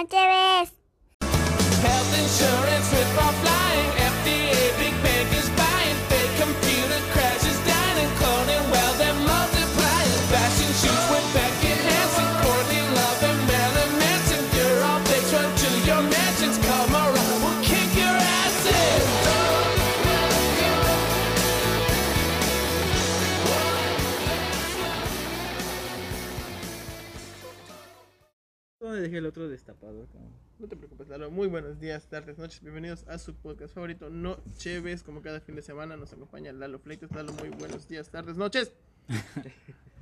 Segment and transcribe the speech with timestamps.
[0.00, 0.29] noche ves.
[29.20, 30.06] El otro destapado?
[30.06, 30.30] cabrón?
[30.58, 31.30] No te preocupes, Lalo.
[31.30, 32.62] Muy buenos días, tardes, noches.
[32.62, 35.02] Bienvenidos a su podcast favorito, No Cheves.
[35.02, 37.12] Como cada fin de semana nos acompaña Lalo Fleites.
[37.12, 38.72] Lalo, muy buenos días, tardes, noches.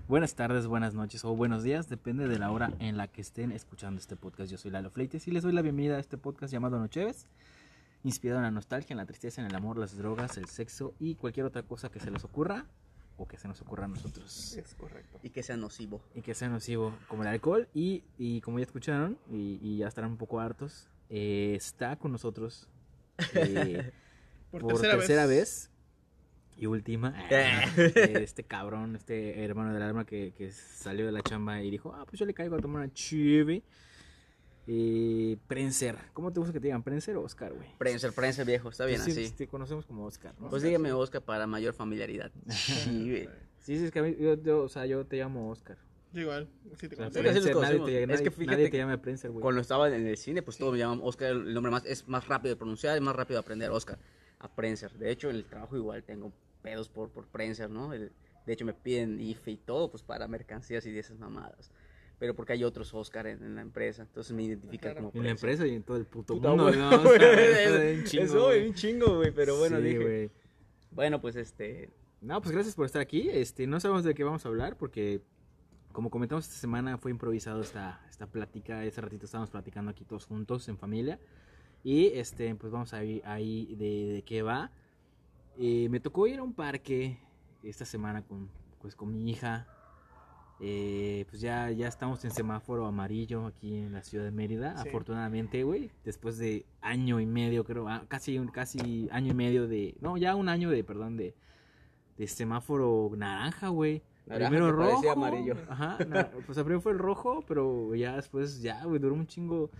[0.08, 3.52] Buenas tardes, buenas noches o buenos días, depende de la hora en la que estén
[3.52, 4.50] escuchando este podcast.
[4.50, 7.26] Yo soy Lalo Fleites y les doy la bienvenida a este podcast llamado Nocheves,
[8.04, 11.16] inspirado en la nostalgia, en la tristeza, en el amor, las drogas, el sexo y
[11.16, 12.64] cualquier otra cosa que se les ocurra
[13.18, 14.56] o que se nos ocurra a nosotros.
[14.56, 15.18] Es correcto.
[15.22, 16.00] y que sea nocivo.
[16.14, 19.88] Y que sea nocivo como el alcohol y, y como ya escucharon y, y ya
[19.88, 22.68] estarán un poco hartos, eh, está con nosotros
[23.34, 23.92] eh,
[24.50, 25.38] Por, por, tercera, tercera, vez.
[25.38, 25.70] vez.
[26.56, 31.62] y última eh, este cabrón este hermano del alma que, que salió de la chamba
[31.62, 33.62] y dijo ah pues yo le caigo a tomar una chive
[34.70, 37.66] eh, Prenser ¿cómo te gusta que te digan Prenser o Oscar güey?
[37.78, 39.30] Prensa, prensa viejo, está bien sí, así.
[39.30, 40.50] te conocemos como Oscar ¿no?
[40.50, 42.30] Pues dígame Oscar para mayor familiaridad.
[42.50, 43.28] Sí, güey.
[43.58, 45.78] sí sí es que a mí, yo, yo, o sea yo te llamo Oscar
[46.12, 46.48] Yo igual.
[46.78, 47.20] Sí, te sea, conozco.
[47.20, 49.88] Prenser, Prenser, los nadie, te, Es que fíjate nadie te llama Prenser güey Cuando estaba
[49.88, 52.58] en el cine, pues todos me llaman Oscar, el nombre más es más rápido de
[52.58, 53.98] pronunciar, es más rápido de aprender Oscar
[54.40, 54.92] a Prenser.
[54.98, 57.92] De hecho, en el trabajo igual tengo pedos por por Prenser, ¿no?
[57.92, 58.12] El-
[58.46, 61.70] de hecho me piden IFE y todo pues para mercancías y de esas mamadas.
[62.18, 65.10] Pero porque hay otros Oscar en, en la empresa, entonces me identifican Claro.
[65.10, 66.76] como en la empresa y en todo el puto Puta, mundo güey.
[66.76, 66.88] ¿no?
[67.00, 68.58] O sea, Eso- güey.
[68.58, 69.98] güey, un chingo, güey, pero bueno, Sí, dije.
[69.98, 70.30] güey.
[70.90, 73.28] Bueno, pues este, No, pues gracias por estar aquí.
[73.30, 75.22] Este, no sabemos de qué vamos a hablar porque,
[75.92, 78.84] como comentamos esta semana, fue improvisado esta, esta plática.
[78.84, 81.20] Ese ratito estábamos platicando aquí todos juntos en familia.
[81.84, 84.72] Y este, pues vamos a ir ahí de, de qué va.
[85.56, 87.18] Eh, me tocó ir a un parque
[87.62, 88.48] esta semana con,
[88.80, 89.68] pues, con mi hija.
[90.60, 94.76] Eh, pues ya, ya estamos en semáforo amarillo aquí en la ciudad de Mérida.
[94.82, 94.88] Sí.
[94.88, 95.90] Afortunadamente, güey.
[96.04, 97.88] Después de año y medio, creo.
[97.88, 99.96] ah, Casi, casi año y medio de.
[100.00, 101.34] No, ya un año de, perdón, de,
[102.16, 104.02] de semáforo naranja, güey.
[104.26, 105.10] Primero rojo.
[105.10, 105.54] amarillo.
[105.68, 105.96] Ajá.
[106.08, 109.70] na- pues primero fue el rojo, pero ya después, ya, güey, duró un chingo.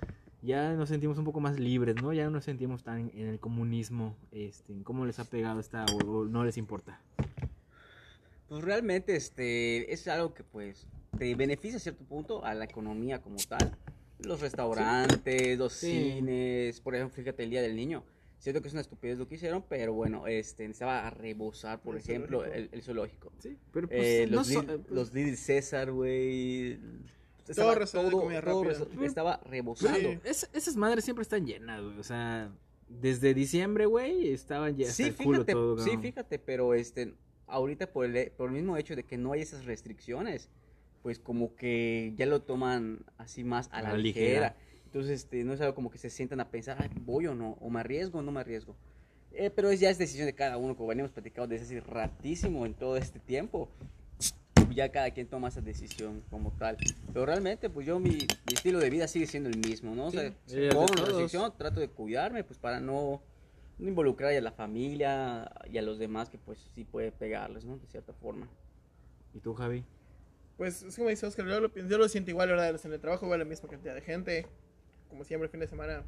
[0.40, 2.12] Ya nos sentimos un poco más libres, ¿no?
[2.12, 4.14] Ya no nos sentimos tan en el comunismo.
[4.30, 7.00] Este, en ¿Cómo les ha pegado esta o, o no les importa?
[8.48, 10.86] Pues realmente este es algo que pues
[11.18, 13.76] te beneficia a cierto punto a la economía como tal.
[14.20, 15.92] Los restaurantes, los Sí.
[16.14, 18.04] cines, por ejemplo, fíjate el Día del Niño.
[18.38, 21.96] Siento que es una estupidez lo que hicieron, pero bueno, este necesitaba a rebosar, por
[21.96, 22.56] El ejemplo, zoológico.
[22.56, 23.32] el, el zoológico.
[23.40, 26.78] Sí, pero pues, Eh, no los, so- pues, los Little César, güey.
[27.54, 28.62] Todo de comida rápida.
[28.74, 29.98] res- estaba rebosando.
[30.12, 30.18] Sí.
[30.24, 31.98] Es- esas madres siempre están llenas, güey.
[31.98, 32.50] O sea,
[32.88, 35.78] desde diciembre, güey, estaban ya hasta Sí, culo fíjate, todo.
[35.78, 37.14] sí, fíjate, pero este,
[37.48, 40.48] ahorita por el, por el mismo hecho de que no hay esas restricciones,
[41.02, 44.56] pues como que ya lo toman así más a la, ligera.
[44.84, 47.58] Entonces, este, no es algo como que se sientan a pensar, "Ay, voy o no,
[47.60, 48.74] o me arriesgo o no me arriesgo.
[49.32, 52.66] Eh, pero es, ya es decisión de cada uno, como venimos platicando desde hace ratísimo
[52.66, 53.68] en todo este tiempo.
[54.74, 56.76] Ya cada quien toma esa decisión como tal.
[57.12, 60.06] Pero realmente, pues yo, mi, mi estilo de vida sigue siendo el mismo, ¿no?
[60.06, 61.08] O sea, Sí, con todos.
[61.08, 63.22] restricción, trato de cuidarme, pues para no
[63.78, 67.76] involucrar a la familia y a los demás que pues sí puede pegarles, ¿no?
[67.78, 68.48] De cierta forma.
[69.34, 69.84] ¿Y tú, Javi?
[70.56, 72.74] Pues es como dice Oscar, yo lo, pienso- yo lo siento igual, ¿verdad?
[72.84, 74.46] En el trabajo igual la misma cantidad de gente.
[75.08, 76.02] Como siempre, fin de semana,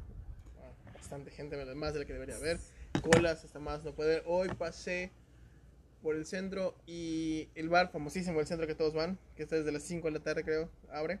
[0.93, 2.59] bastante gente, más de la que debería haber.
[3.01, 4.23] Colas, hasta más no poder.
[4.27, 5.11] Hoy pasé
[6.03, 9.71] por el centro y el bar famosísimo, el centro que todos van, que está desde
[9.71, 11.19] las 5 de la tarde, creo, abre.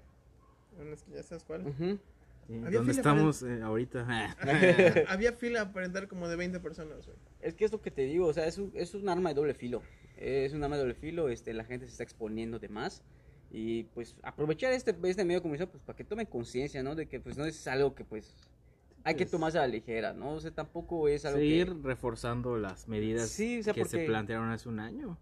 [0.93, 1.67] Esquina, ¿sabes cuál?
[1.67, 1.99] Ujú.
[2.47, 4.35] Sí, Había ¿Dónde fila para estamos eh, ahorita?
[5.07, 7.17] Había fila para entrar como de 20 personas, güey.
[7.41, 9.35] Es que es lo que te digo, o sea, es un, es un arma de
[9.35, 9.81] doble filo.
[10.17, 13.03] Es un arma de doble filo, este, la gente se está exponiendo de más.
[13.51, 16.95] Y pues aprovechar este, este medio de comunicación pues para que tomen conciencia, ¿no?
[16.95, 18.35] De que pues no es algo que pues
[19.03, 20.33] hay que tomarse a la ligera, ¿no?
[20.33, 21.79] O sea, tampoco es algo Seguir que...
[21.83, 25.17] reforzando las medidas Sí, o sea, que se porque- plantearon hace un año.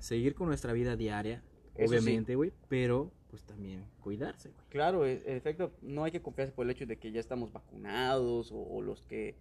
[0.00, 1.42] Seguir con nuestra vida diaria,
[1.74, 1.98] Eso sí.
[1.98, 4.60] obviamente, güey, pero pues también cuidarse, güey.
[4.68, 8.52] Claro, en efecto, no hay que confiarse por el hecho de que ya estamos vacunados
[8.52, 9.34] o, o los que,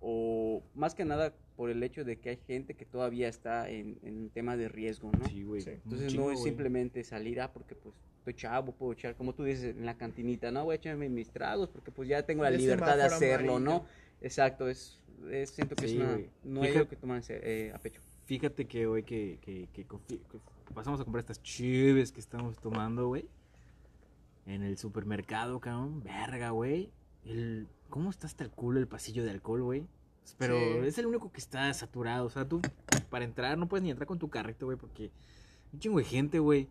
[0.00, 3.98] o más que nada por el hecho de que hay gente que todavía está en,
[4.04, 5.26] en tema de riesgo, ¿no?
[5.26, 5.60] Sí, güey.
[5.60, 5.70] Sí.
[5.70, 6.50] Entonces chingo, no es güey.
[6.50, 10.52] simplemente salir, ah, porque pues estoy chavo, puedo echar, como tú dices, en la cantinita,
[10.52, 13.84] no, voy a echarme mis tragos porque pues ya tengo la libertad de hacerlo, ¿no?
[14.20, 15.00] Exacto, es,
[15.32, 16.30] es- siento que Sí, es una, güey.
[16.44, 18.00] no hay Fíjate- algo que tomarse eh, a pecho.
[18.24, 19.84] Fíjate que hoy que, que, que
[20.72, 23.28] pasamos a comprar estas chives que estamos tomando, güey.
[24.46, 26.02] En el supermercado, cabrón.
[26.02, 26.90] Verga, güey.
[27.24, 29.86] el, ¿cómo está hasta el culo el pasillo de alcohol, güey?
[30.38, 30.86] Pero Sí.
[30.88, 32.26] es el único que está saturado.
[32.26, 32.60] O sea, tú
[33.10, 35.10] para entrar no puedes ni entrar con tu carrito, güey, porque
[35.72, 36.68] un chingo de gente, güey.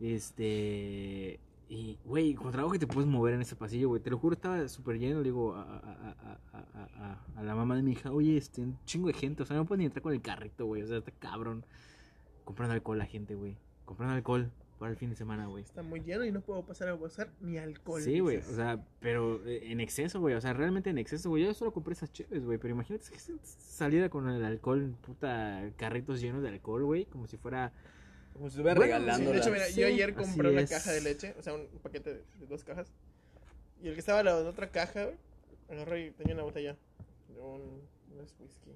[0.00, 1.40] Este.
[1.68, 4.00] Y, güey, con trabajo que te puedes mover en ese pasillo, güey.
[4.00, 5.18] Te lo juro, estaba súper lleno.
[5.18, 8.36] Le digo a, a- a- a- a- a- a la mamá de mi hija, oye,
[8.36, 9.42] este, un chingo de gente.
[9.42, 10.82] O sea, no puedes ni entrar con el carrito, güey.
[10.82, 11.64] O sea, está cabrón.
[12.46, 13.56] Comprando alcohol la gente, güey.
[13.84, 15.64] Comprando alcohol para el fin de semana, güey.
[15.64, 18.00] Está muy lleno y no puedo pasar a usar ni alcohol.
[18.00, 21.44] Sí, güey, o sea, pero eh, en exceso, güey, o sea, realmente en exceso, güey.
[21.44, 26.20] Yo solo compré esas chéves, güey, pero imagínate que saliera con el alcohol, puta, carritos
[26.20, 27.72] llenos de alcohol, güey, como si fuera...
[28.32, 29.32] Como si estuviera Bueno, Sí, regalando.
[29.32, 30.70] de hecho, mira, Sí, yo ayer compré una es.
[30.70, 32.92] caja de leche, o sea, un paquete de, de dos cajas.
[33.82, 35.16] Y el que estaba en la otra caja, güey,
[35.70, 36.76] agarré y tenía una botella
[37.34, 37.80] de un.
[38.22, 38.70] Es whisky.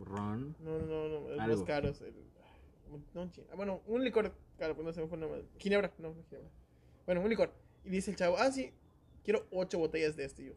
[0.00, 0.56] Es, Ron.
[0.60, 1.56] no, no, no, no, es Algo.
[1.56, 2.00] más caros.
[2.00, 2.14] El,
[3.14, 5.44] no, ah, bueno, un licor caro, pues no se me fue.
[5.58, 6.50] Ginebra, no, no es Ginebra.
[7.06, 7.52] Bueno, un licor.
[7.84, 8.72] Y dice el chavo, ah, sí,
[9.24, 10.42] quiero ocho botellas de este.
[10.42, 10.52] Y yo,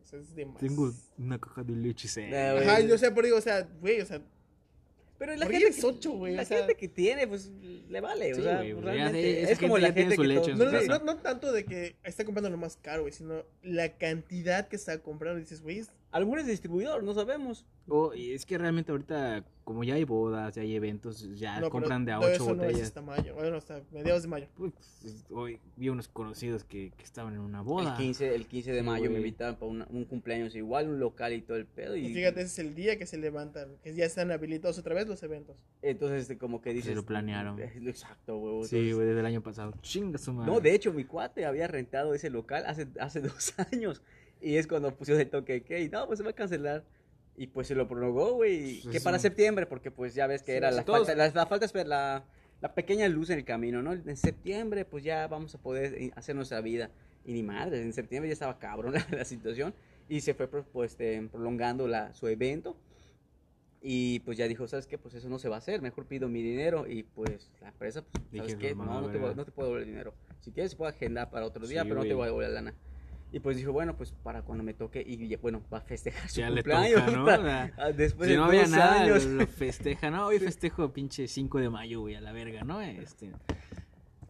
[0.00, 0.58] o sea, es de más.
[0.58, 2.22] Tengo una caja de leche, sí.
[2.32, 2.56] Ah.
[2.60, 4.20] Ajá, yo sé, pero digo, o sea, güey, o sea,
[5.18, 6.34] Pero la ¿Por gente es ocho, güey?
[6.34, 7.50] La O sea- gente que tiene, pues
[7.88, 8.34] le vale.
[8.34, 10.40] Sí, o sea, güey, pues, realmente, esa es como la tiene gente su que leche
[10.42, 13.00] todo- en No, su no, no, no tanto de que está comprando lo más caro,
[13.02, 15.40] güey, sino la cantidad que está comprando.
[15.40, 17.66] Dices, güey, es- A lo mejor es distribuidor, no sabemos.
[17.88, 21.68] Oh, y es que realmente ahorita, como ya hay bodas, ya hay eventos, ya no,
[21.68, 22.82] compran de a ocho eso no es botellas.
[22.88, 24.46] hasta mayo, bueno, hasta mediados de mayo.
[24.56, 24.72] Pues,
[25.30, 27.90] hoy vi unos conocidos que, que estaban en una boda.
[27.92, 30.98] El 15, el 15 de Sí, mayo me invitaron para una- un cumpleaños igual, un
[31.00, 31.94] local y todo el pedo.
[31.96, 34.94] Y, Y fíjate, ese es el día que se levantan, que ya están habilitados otra
[34.94, 35.54] vez los eventos.
[35.82, 36.96] Entonces, este, como que dices.
[36.96, 37.60] lo planearon.
[37.86, 38.64] Exacto, güey.
[38.64, 39.74] Sí, entonces- güey, desde el año pasado.
[39.82, 40.50] Chinga su madre.
[40.50, 44.00] No, de hecho, mi cuate había rentado ese local hace, hace dos años.
[44.40, 46.84] Y es cuando pusieron el toque de que, y no, pues se va a cancelar.
[47.38, 48.80] Y pues se lo prorrogó, güey.
[48.82, 51.14] Que es para septiembre, porque pues ya ves que Sí, era sí, la, todos- falta,
[51.14, 52.24] la, la falta la,
[52.62, 53.92] la pequeña luz en el camino, ¿no?
[53.92, 56.90] En septiembre, pues ya vamos a poder eh, hacer nuestra vida.
[57.24, 59.74] Y ni madre, en septiembre ya estaba cabrón la, la situación.
[60.08, 62.76] Y se fue pues, pues, este, prolongando la, su evento.
[63.82, 64.98] Y pues ya dijo, ¿sabes qué?
[64.98, 66.86] Pues eso no se va a hacer, mejor pido mi dinero.
[66.88, 68.74] Y pues la empresa, pues, ¿sabes Dijeron, qué?
[68.74, 69.34] "Mamá, No, no te, voy, verga".
[69.36, 70.14] no te puedo devolver el dinero.
[70.40, 72.48] Si quieres, se puede agendar para otro día, Sí, pero no te voy a devolver
[72.48, 72.74] la lana.
[73.32, 76.28] Y pues dijo, bueno, pues para cuando me toque, y ya, bueno, va a festejar
[76.28, 77.06] su Ya le cumpleaños.
[77.06, 77.72] toca, ¿no?
[77.76, 79.24] ah, Después si de no había nada, años.
[79.24, 80.26] lo festeja, ¿no?
[80.26, 82.80] Hoy festejo pinche 5 de mayo, güey, a la verga, ¿no?
[82.80, 83.32] Este...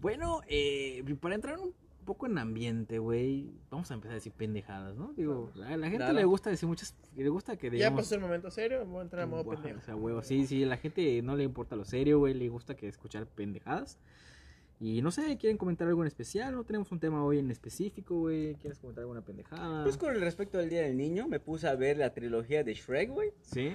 [0.01, 1.73] Bueno, eh, para entrar un
[2.05, 5.13] poco en ambiente, güey, vamos a empezar a decir pendejadas, ¿no?
[5.15, 8.51] Digo, a la gente le gusta decir muchas, le gusta que Ya pasó el momento
[8.51, 9.79] serio, voy a entrar a modo pendejo.
[9.79, 12.77] O sea, huevo, sí, sí, la gente no le importa lo serio, güey, le gusta
[12.77, 13.99] que escuchar pendejadas.
[14.79, 16.55] Y no sé, ¿quieren comentar algo en especial?
[16.55, 18.55] No tenemos un tema hoy en específico, güey.
[18.57, 19.85] ¿Quieres comentar alguna pendejada?
[19.85, 22.75] Pues con el respecto al Día del Niño, me puse a ver la trilogía de
[22.75, 23.31] Shrek, güey.
[23.41, 23.75] ¿Sí?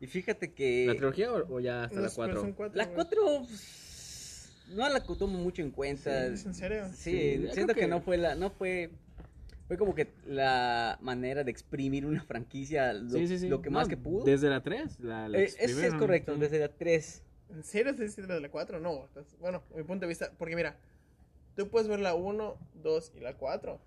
[0.00, 0.84] Y fíjate que...
[0.88, 2.40] ¿La trilogía o, o ya hasta No, la pero 4?
[2.42, 2.94] son cuatro, La güey.
[2.96, 3.46] 4
[4.74, 6.26] no la tomo mucho en cuenta.
[6.26, 6.86] ¿Es en serio?
[6.94, 7.80] Sí, Sí, siento que...
[7.82, 8.90] que- no fue la no fue
[9.68, 13.48] fue como que la manera de exprimir una franquicia lo, Sí, sí, sí.
[13.48, 14.24] lo que No, más que pudo.
[14.24, 15.00] Desde la 3.
[15.00, 16.40] La, la Eh, es exprimieron, correcto, sí.
[16.40, 17.22] desde la 3.
[17.52, 18.80] ¿En serio estás diciendo de la 4?
[18.80, 20.76] No, estás- bueno, mi punto de vista, porque mira,
[21.54, 23.78] tú puedes ver la 1, 2 y la 4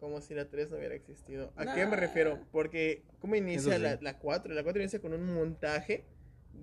[0.00, 1.52] como si la 3 no hubiera existido.
[1.56, 1.96] ¿A qué me Nah.
[1.96, 2.38] refiero?
[2.52, 3.80] Porque, ¿cómo inicia sí.
[3.82, 4.52] la, la 4?
[4.54, 6.04] La 4 inicia con un montaje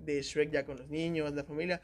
[0.04, 1.80] de Shrek ya con los niños, la familia.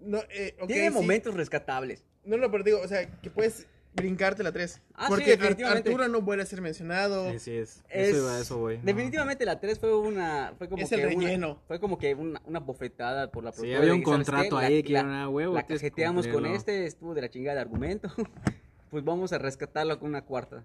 [0.00, 0.94] No, eh, ok, Tiene sí.
[0.94, 2.04] momentos rescatables.
[2.24, 4.80] No, no, pero digo, o sea, que puedes brincarte la 3.
[4.94, 5.88] Ah, sí, porque definitivamente.
[5.90, 7.30] Arturo no vuelve a ser mencionado.
[7.32, 7.82] Sí, sí, es.
[7.88, 8.78] Es- Eso iba a eso, güey.
[8.78, 8.84] no.
[8.84, 11.58] Definitivamente la 3 fue una fue como Es que el una- relleno.
[11.68, 14.26] fue como que una, una bofetada por la Sí, productora había de un que, ¿sabes
[14.26, 14.64] contrato qué?
[14.66, 15.54] ahí La- que la- era una huevo.
[15.54, 18.08] La cajeteamos con este, estuvo de la chingada de argumento.
[18.90, 20.64] pues vamos a rescatarlo con una cuarta.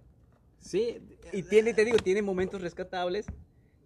[0.59, 0.99] Sí.
[1.33, 3.25] Y tiene, te digo, tiene momentos rescatables,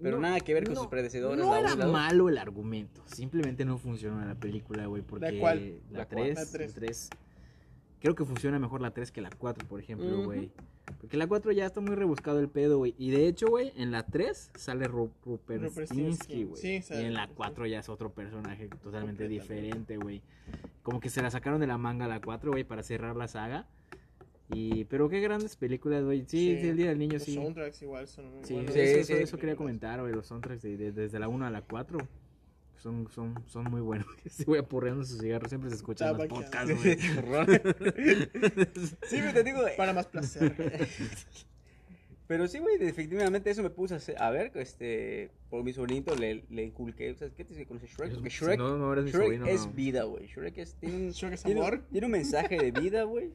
[0.01, 1.37] pero No, nada que ver con no, sus predecesores.
[1.43, 3.03] No la era malo el argumento.
[3.05, 5.01] Simplemente no funcionó en la película, güey.
[5.03, 5.25] Porque?
[5.25, 5.41] La La 3.
[5.41, 5.79] cuál.
[5.91, 6.35] La tres.
[6.35, 6.45] La
[6.79, 7.09] 3.
[8.01, 10.51] Creo que funciona mejor la 3 que la 4, por ejemplo, güey.
[10.99, 12.95] Porque la 4 ya está muy rebuscado el pedo, güey.
[12.97, 16.61] Y de hecho, güey, en la 3 sale Ruperstinsky, Stinsky, güey.
[16.61, 20.21] sí, y en la Rupert 4 ya es otro personaje totalmente diferente, güey.
[20.83, 23.67] Como que se la sacaron de la manga la 4, güey, para cerrar la saga.
[24.53, 26.21] Y, pero qué grandes películas, güey.
[26.27, 27.35] Sí, sí, el Día del Niño, Los sí.
[27.35, 28.75] soundtracks igual son muy Sí, buenos.
[28.75, 29.57] eso, eso- sí, eso quería películas.
[29.57, 30.13] comentar, güey.
[30.13, 31.99] Los soundtracks de, de- desde la 1 a la 4
[32.81, 34.07] son, son, son muy buenos.
[34.29, 36.97] Se voy apurreando su cigarro, siempre se escuchan los podcasts, güey.
[39.07, 40.53] Sí, pero te digo, Para más placer.
[42.27, 46.15] pero sí, güey, definitivamente eso me puse a, hacer- a ver, este, por mi sobrinito
[46.15, 47.43] le, le inculqué, ¿sabes qué?
[47.43, 48.13] ¿Te conoces Shrek?
[48.13, 49.71] Porque Si Shrek, no, no eres mi Shrek sobrino, es no.
[49.73, 50.27] vida, güey.
[50.27, 51.83] Shrek es, tiene un, Shrek es tiene, amor.
[51.91, 53.33] tiene un mensaje de vida, güey.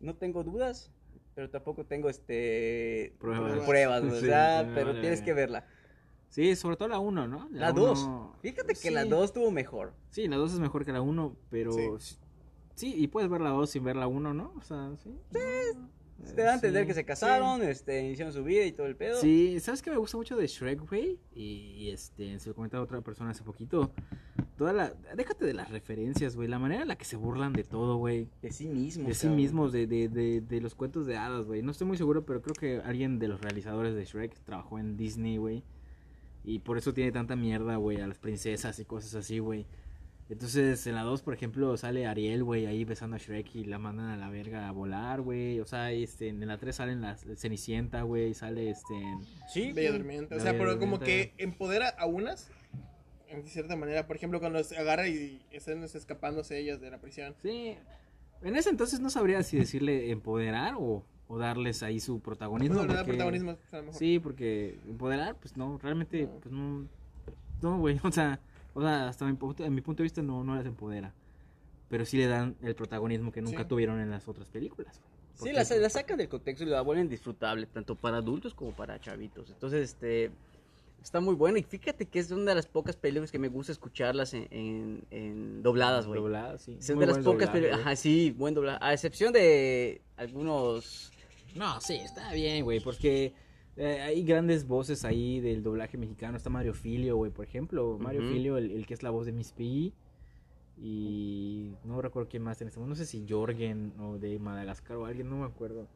[0.00, 0.90] No tengo dudas,
[1.34, 3.64] pero tampoco tengo, este, Pruebas.
[3.66, 4.64] pruebas, güey, Sí, ¿verdad?
[4.66, 5.24] sí, pero vale, tienes vale.
[5.24, 5.66] que verla.
[6.36, 7.48] Sí, sobre todo la 1, ¿no?
[7.50, 8.02] La 2.
[8.04, 8.90] uno- Fíjate que sí.
[8.90, 9.94] la 2 tuvo mejor.
[10.10, 11.72] Sí, la 2 es mejor que la 1, pero...
[11.72, 12.18] Sí.
[12.74, 12.94] Sí.
[12.94, 14.52] y puedes ver la 2 sin ver la 1, ¿no?
[14.54, 15.14] O sea, sí.
[16.34, 18.96] Te da a entender Sí, que se casaron, este, iniciaron su vida y todo el
[18.96, 19.18] pedo.
[19.18, 21.18] Sí, ¿sabes qué me gusta mucho de Shrek, güey?
[21.34, 23.90] Y, y, este, se lo comentaba otra persona hace poquito.
[24.58, 24.92] Toda la...
[25.14, 26.48] Déjate de las referencias, güey.
[26.48, 28.28] La manera en la que se burlan de todo, güey.
[28.42, 29.08] De sí mismo.
[29.08, 31.62] De sí mismos, de, de, de, de los cuentos de hadas, güey.
[31.62, 34.98] No estoy muy seguro, pero creo que alguien de los realizadores de Shrek trabajó en
[34.98, 35.64] Disney, güey.
[36.46, 39.66] Y por eso tiene tanta mierda, güey, a las princesas y cosas así, güey.
[40.28, 43.78] Entonces, en la 2, por ejemplo, sale Ariel, güey, ahí besando a Shrek y la
[43.78, 45.58] mandan a la verga a volar, güey.
[45.58, 48.94] O sea, este, en la 3 salen las Cenicienta, güey, sale este...
[49.52, 49.72] Sí.
[49.72, 49.90] Bella.
[49.90, 50.34] Durmiente.
[50.34, 52.48] O La sea, pero como que empodera a unas,
[53.28, 54.06] en cierta manera.
[54.06, 57.34] Por ejemplo, cuando se agarra y están escapándose ellas de la prisión.
[57.42, 57.76] Sí.
[58.42, 62.76] En ese entonces no sabría si decirle empoderar o, o darles ahí su protagonismo.
[62.76, 63.94] No, le da porque- protagonismo a lo mejor.
[63.98, 66.86] Sí, porque empoderar, pues no, realmente, pues no,
[67.62, 68.40] no, güey, o sea,
[68.74, 71.12] o sea, hasta mi, punto- en mi punto de vista no, no las empodera,
[71.88, 73.68] pero sí le dan el protagonismo que nunca Sí.
[73.68, 75.00] tuvieron en las otras películas.
[75.38, 75.52] güey.
[75.52, 78.98] Sí, la, la sacan del contexto y la vuelven disfrutable, tanto para adultos como para
[79.00, 79.50] chavitos.
[79.50, 80.30] Entonces, este,
[81.02, 81.58] está muy bueno.
[81.58, 85.02] Y fíjate que es una de las pocas películas que me gusta escucharlas en, en,
[85.10, 86.20] en dobladas, güey.
[86.22, 86.76] Dobladas, sí.
[86.80, 88.78] Es una de las pocas películas, ajá, sí, buen doblaje.
[88.80, 91.12] A excepción de algunos...
[91.56, 93.34] No, sí, está bien, güey, porque
[93.76, 96.36] eh, hay grandes voces ahí del doblaje mexicano.
[96.36, 97.98] Está Mario Filio, güey, por ejemplo.
[98.00, 98.22] Mario.
[98.22, 99.92] Filio, el, el que es la voz de Miss Piggy.
[100.78, 102.98] Y no recuerdo quién más en este momento.
[102.98, 105.88] No sé si Jorgen o de Madagascar o alguien, no me acuerdo.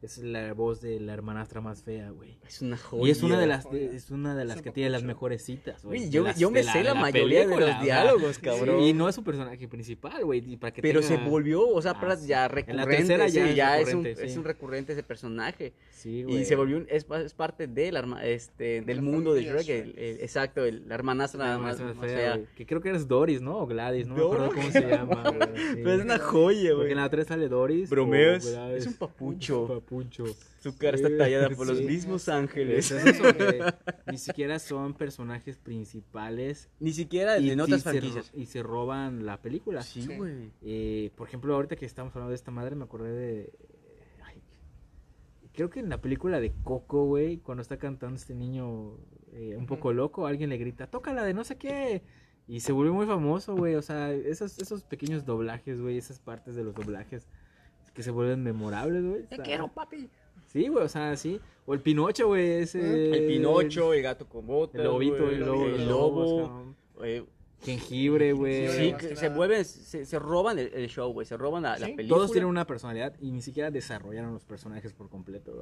[0.00, 2.38] Es la voz de la hermanastra más fea, güey.
[2.46, 3.08] Es una joya.
[3.08, 5.42] Y es una de las de- es una de las Es que tiene las mejores
[5.44, 6.08] citas, güey.
[6.08, 8.80] Yo, yo me sé la, mayoría de los diálogos, cabrón.
[8.80, 10.38] Y no es su personaje principal, güey.
[10.52, 12.96] y para que Pero se volvió, o sea, Ah, ya En la recurrente.
[12.96, 15.72] tercera ya sí, es ya es, un, recurrente, es un recurrente ese personaje.
[15.90, 16.44] Sí, Y güey.
[16.44, 19.68] se volvió, un- es, es parte del, este, del la mundo de Shrek.
[19.68, 23.58] el- el- exacto, el- la hermanastra La más, fea, Que creo que eres Doris, ¿no?
[23.58, 24.52] O Gladys, no me acuerdo No.
[24.52, 25.22] cómo se llama.
[25.74, 26.90] Pero es una joya, Porque güey.
[26.92, 27.90] en la 3 sale Doris.
[27.90, 28.46] Gladys.
[28.76, 29.82] es un papucho.
[29.90, 30.24] Un papucho.
[30.60, 32.90] Su cara Sí, está tallada por los mismos ángeles.
[32.90, 33.62] Es eso que
[34.10, 36.68] ni siquiera son personajes principales.
[36.80, 38.32] Ni siquiera Y, en otras y se, franquicias.
[38.32, 39.82] ro- y se roban la película.
[39.82, 40.50] Sí, güey.
[40.62, 43.52] Eh, por ejemplo, ahorita que estamos hablando de esta madre, me acordé de.
[44.24, 44.42] ay,
[45.52, 48.96] creo que en la película de Coco, güey, cuando está cantando este niño
[49.32, 52.02] eh, un poco loco, alguien le grita, tócala de no sé qué.
[52.46, 53.74] Y se vuelve muy famoso, güey.
[53.74, 57.28] O sea, esos, esos pequeños doblajes, güey, esas partes de los doblajes
[57.98, 59.22] que se vuelven memorables, güey.
[59.28, 60.08] está- papi.
[60.46, 61.40] Sí, güey, o sea, sí.
[61.66, 62.78] O el Pinocho, güey, ese.
[63.18, 64.76] El Pinocho, el gato con botas.
[64.80, 66.74] El lobito, güey, el lobo, el lobo.
[67.02, 67.24] eh,
[67.64, 68.68] Jengibre, güey.
[68.68, 71.26] Sí, que se vuelven, se, se roban el, el show, güey.
[71.26, 71.92] Se roban la, la Sí.
[71.94, 72.18] película.
[72.18, 75.52] Todos tienen una personalidad y ni siquiera desarrollaron los personajes por completo,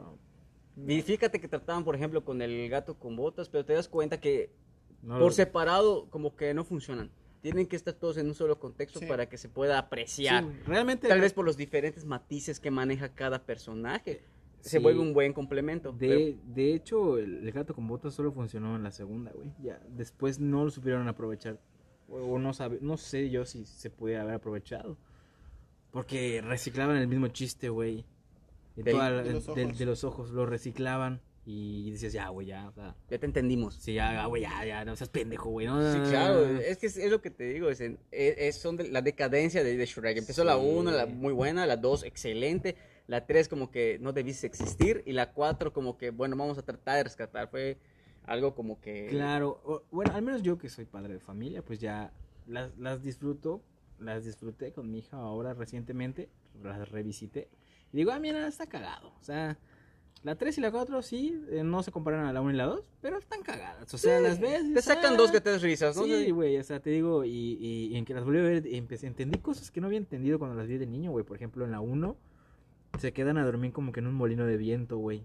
[0.76, 0.98] güey.
[0.98, 4.20] Y fíjate que trataban, por ejemplo, con el gato con botas, pero te das cuenta
[4.20, 4.50] que
[5.00, 7.10] No por lo- separado como que no funcionan.
[7.46, 9.06] Tienen que estar todos en un solo contexto Sí.
[9.06, 10.42] para que se pueda apreciar.
[10.42, 11.06] Sí, realmente.
[11.06, 14.20] Tal vez por los diferentes matices que maneja cada personaje.
[14.62, 14.78] Se Sí.
[14.82, 15.92] vuelve un buen complemento.
[15.92, 19.52] De, de hecho, el, el gato con botas solo funcionó en la segunda, güey.
[19.62, 21.60] Ya, después no lo supieron aprovechar.
[22.08, 24.96] O, o no sabe, no sé yo si se pudiera haber aprovechado.
[25.92, 28.04] Porque reciclaban el mismo chiste, güey.
[28.74, 28.92] De
[29.86, 31.20] los ojos, lo reciclaban.
[31.48, 33.76] Y decías, ya, güey, ya, o sea, ya te entendimos.
[33.76, 35.66] sí, ya, güey, ya, ya, no seas pendejo, güey.
[35.68, 38.76] No, Sí, claro, es que es, es lo que te digo, es, en- es- son
[38.76, 40.18] de- la decadencia de, de Shrek.
[40.18, 40.60] Empezó la Sí.
[40.64, 42.74] 1, la muy buena, la 2 excelente,
[43.06, 46.62] la 3 como que no debiste existir y la 4 como que, bueno, vamos a
[46.62, 47.48] tratar de rescatar.
[47.48, 47.78] Fue
[48.24, 49.06] algo como que...
[49.06, 52.12] Claro, o- bueno, al menos yo que soy padre de familia, pues ya
[52.48, 53.62] las, las disfruto,
[54.00, 56.28] las disfruté con mi hija ahora recientemente,
[56.60, 57.48] las revisité.
[57.92, 59.12] Y digo, ah, mira, está cagado.
[59.20, 59.56] O sea,
[60.26, 62.66] la 3 y la 4 sí, eh, no se comparan a la 1 y la
[62.66, 63.94] 2, pero están cagadas.
[63.94, 64.62] O sea, las ves.
[64.74, 65.16] Te sacan "Ah".
[65.16, 66.04] dos que tres risas, ¿no?
[66.04, 68.66] Sí, güey, o sea, te digo, y, y- y en que las volví a ver,
[68.66, 71.24] empecé, entendí cosas que no había entendido cuando las vi de niño, güey.
[71.24, 72.16] Por ejemplo, en la 1
[72.98, 75.24] se quedan a dormir como que en un molino de viento, güey.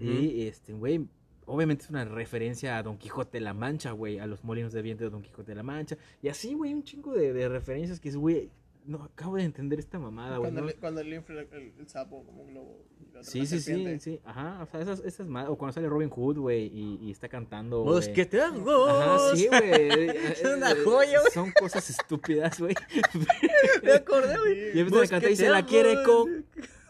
[0.00, 1.06] Y este, güey,
[1.44, 4.80] obviamente es una referencia a Don Quijote de la Mancha, güey, a los molinos de
[4.80, 5.96] viento de Don Quijote de la Mancha.
[6.22, 8.50] Y así, güey, un chingo de, de referencias que es, güey,
[8.86, 10.50] no acabo de entender esta mamada, güey.
[10.50, 10.66] Cuando, ¿no?
[10.66, 12.84] le, cuando le infla el, el sapo como un globo.
[13.00, 15.88] y la otra Sí, sí, sí, sí, ajá, o sea, esas, esas o cuando sale
[15.88, 18.86] Robin Hood, güey, y, y está cantando, Los que te hago.
[18.86, 20.08] Ajá, sí, güey.
[20.32, 21.32] Es una joya, güey.
[21.32, 22.74] Son cosas estúpidas, güey.
[23.82, 24.76] Me acordé, güey.
[24.76, 26.46] Y empiezan a cantar y se la quiere con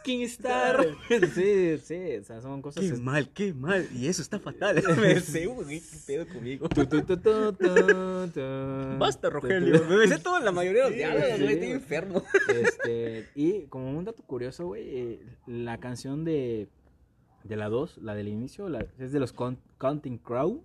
[0.07, 0.87] Kingstar.
[1.35, 3.89] Sí, sí, o sea, son cosas Qué mal, qué mal.
[3.93, 4.83] Y eso está fatal.
[5.01, 6.69] Me sé, güey, qué pedo conmigo.
[6.69, 8.41] Tu, tu, tu, tu, tu, tu.
[8.99, 9.41] Basta, Tu, tu.
[9.41, 9.85] Rogelio.
[9.85, 11.55] Me sé todo la mayoría de los diálogos, sí, güey.
[11.55, 12.23] Estoy enfermo.
[12.55, 16.69] Este, y como un dato curioso, güey, la canción de,
[17.45, 20.61] de la 2, la del inicio, la- es de los Con- Counting Crows.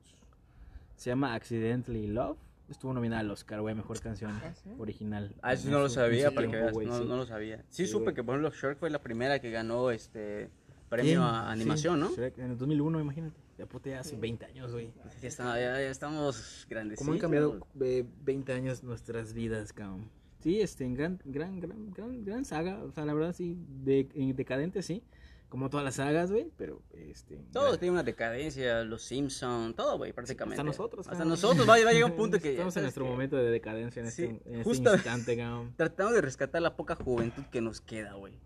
[0.95, 2.37] Se llama Accidentally Love.
[2.71, 4.69] Estuvo nominada al Oscar, güey, mejor canción Ah, ¿sí?
[4.79, 5.35] original.
[5.41, 7.05] Ah, eso no lo sabía, para que veas, no, sí.
[7.07, 7.57] no lo sabía.
[7.69, 10.49] Sí, Sí, supe que, por ejemplo, Shrek fue la primera que ganó este
[10.89, 11.21] premio ¿Quién?
[11.21, 12.11] a animación, Sí, ¿no?
[12.15, 13.35] Shrek, en el 2001, imagínate.
[13.57, 14.91] Ya puta, ya hace 20 años, güey.
[15.21, 16.97] Ya, está- ya- ya estamos grandes.
[16.97, 20.09] ¿Cómo han cambiado eh, 20 años nuestras vidas, cabrón?
[20.39, 22.83] Sí, este, en gran, gran, gran, gran, gran saga.
[22.83, 25.03] O sea, la verdad, sí, de, en decadente, sí.
[25.51, 27.37] Como todas las sagas, güey, pero, este...
[27.51, 30.55] Todo tiene una decadencia, los Simpsons, todo, güey, prácticamente.
[30.61, 31.27] Hasta nosotros, Hasta cabrón.
[31.29, 32.51] nosotros va, va a llegar un punto que...
[32.51, 33.09] Estamos en ¿sabes nuestro qué?
[33.11, 35.73] momento de decadencia en Sí, este, en este justo- instante, cabrón.
[35.77, 38.39] Tratamos de rescatar la poca juventud que nos queda, güey.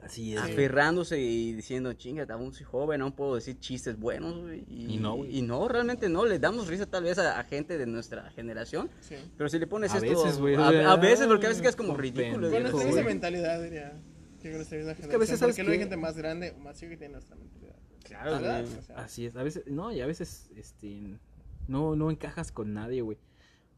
[0.00, 0.40] Así es.
[0.40, 4.64] Aferrándose y diciendo, chinga, aún soy joven, aún puedo decir chistes buenos, güey.
[4.68, 5.36] Y no, güey.
[5.38, 6.24] Y no, realmente no.
[6.24, 8.90] Le damos risa tal vez a, a gente de nuestra generación.
[9.00, 9.16] Sí.
[9.36, 10.22] Pero si le pones A esto...
[10.24, 12.48] veces, güey, A, a veces, porque a veces quedas como ridículo.
[12.48, 13.92] pendejo, Con viejo, nuestra güey.
[14.40, 15.10] Que con nuestra misma generación.
[15.10, 17.12] que a veces, ¿sabes porque luego hay gente más grande o más chica que tiene
[17.12, 17.76] nuestra mentalidad.
[18.04, 18.64] Claro, ¿Verdad?
[18.64, 18.78] güey.
[18.78, 21.18] O sea, Así es, a veces, no, y a veces, este,
[21.66, 23.18] no, no encajas con nadie, güey.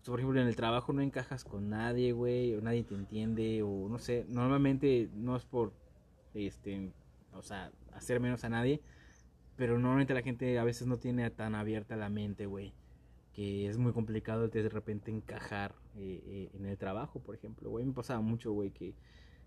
[0.05, 3.89] Por ejemplo, en el trabajo no encajas con nadie, güey, o nadie te entiende, o
[3.89, 5.73] no sé, normalmente no es por,
[6.33, 6.91] este,
[7.35, 8.81] o sea, hacer menos a nadie,
[9.57, 12.73] pero normalmente la gente a veces no tiene tan abierta la mente, güey,
[13.35, 17.85] que es muy complicado de repente encajar eh, eh, en el trabajo, por ejemplo, güey,
[17.85, 18.95] me pasaba mucho, güey, que,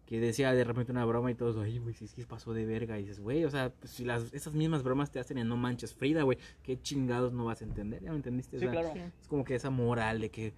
[0.05, 2.99] que decía de repente una broma y todos, ay, güey, sí, sí, pasó de verga,
[2.99, 5.55] y dices, güey, o sea, pues, si las, esas mismas bromas te hacen en No
[5.57, 8.57] Manches Frida, güey, qué chingados no vas a entender, ¿ya me entendiste?
[8.57, 8.89] O Sí, sea, claro.
[8.93, 8.99] sí.
[9.21, 10.53] es como que esa moral de que,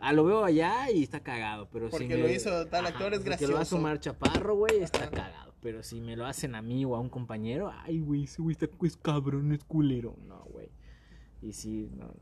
[0.00, 3.12] ah, lo veo allá y está cagado, pero si Porque me- lo hizo tal actor,
[3.14, 3.76] es porque lo hace gracioso.
[3.76, 5.10] Omar Chaparro, güey, está Ajá.
[5.10, 8.42] cagado, pero si me lo hacen a mí o a un compañero, ay, güey, ese
[8.42, 10.68] güey está es cabrón, es culero, no, güey,
[11.42, 12.12] y sí, no,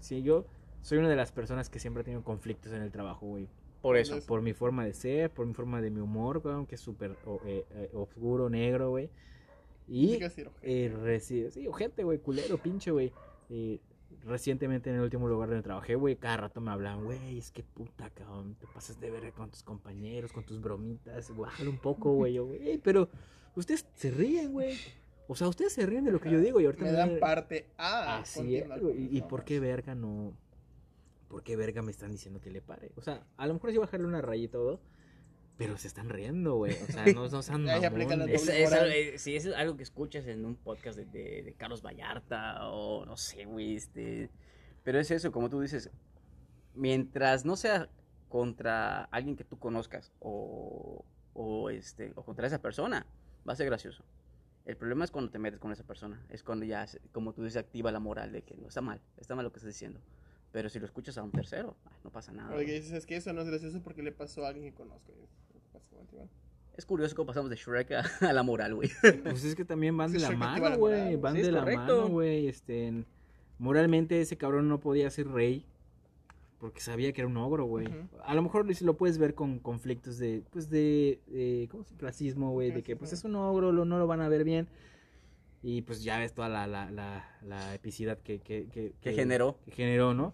[0.00, 0.44] sí, yo
[0.82, 3.48] soy una de las personas que siempre ha tenido conflictos en el trabajo, güey,
[3.86, 4.26] Por eso.
[4.26, 7.16] por mi forma de ser, por mi forma de mi humor, güey, que es súper
[7.24, 9.10] o- eh, eh, oscuro, negro, güey.
[9.88, 10.14] Y
[10.62, 13.12] eh, reci- sí, ojete, güey, culero, pinche, güey.
[13.50, 13.78] Eh,
[14.24, 17.62] recientemente en el último lugar donde trabajé, güey, cada rato me hablaban, güey, es que
[17.62, 22.12] puta, cabrón, te pasas de ver con tus compañeros, con tus bromitas, bájale un poco,
[22.12, 23.08] güey, yo, güey, "Ey, pero
[23.54, 24.76] ustedes se ríen, güey.
[25.28, 27.66] O sea, ustedes se ríen de lo que yo digo y ahorita Me dan parte
[27.76, 28.18] a.
[28.18, 28.64] Así es,
[28.96, 30.32] ¿Y, y por qué verga no?
[31.28, 32.92] ¿Por qué verga me están diciendo que le pare?
[32.96, 34.80] O sea, a lo mejor sí bajarle una raya y todo,
[35.58, 36.72] pero se están riendo, güey.
[36.74, 37.64] O sea, no, no sean.
[38.34, 41.54] Es, es, eh, sí, eso es algo que escuchas en un podcast de, de- de
[41.54, 44.30] Carlos Vallarta o no sé, güey, este...
[44.84, 45.90] Pero es eso, como tú dices,
[46.74, 47.88] mientras no sea
[48.28, 53.06] contra alguien que tú conozcas o, o, este, o contra esa persona,
[53.48, 54.04] va a ser gracioso.
[54.64, 57.56] El problema es cuando te metes con esa persona, es cuando ya, como tú dices,
[57.56, 60.00] activa la moral de que no está mal, está mal lo que estás diciendo.
[60.56, 62.48] Pero si lo escuchas a un tercero, ay, no pasa nada.
[62.48, 62.76] O que güey.
[62.76, 65.12] dices, es que eso no es gracioso porque le pasó a alguien que conozco.
[65.12, 66.16] Y
[66.78, 68.90] es curioso cómo pasamos de Shrek a, a la moral, güey.
[69.22, 71.16] Pues es que también van de la mano, güey.
[71.16, 72.48] Van Sí, de la mano, güey.
[72.48, 73.04] Este,
[73.58, 75.66] moralmente ese cabrón no podía ser rey.
[76.58, 77.86] Porque sabía que era un ogro, güey.
[78.24, 81.90] A lo mejor si lo puedes ver con conflictos de, pues de, de ¿cómo se
[81.90, 81.98] llama?
[82.00, 82.70] Clasismo, güey.
[82.70, 84.68] De que pues es un ogro, lo- no lo van a ver bien.
[85.62, 89.58] Y pues ya ves toda la, la, la, la epicidad que, que, que, Que generó.
[89.64, 90.32] que generó, ¿no?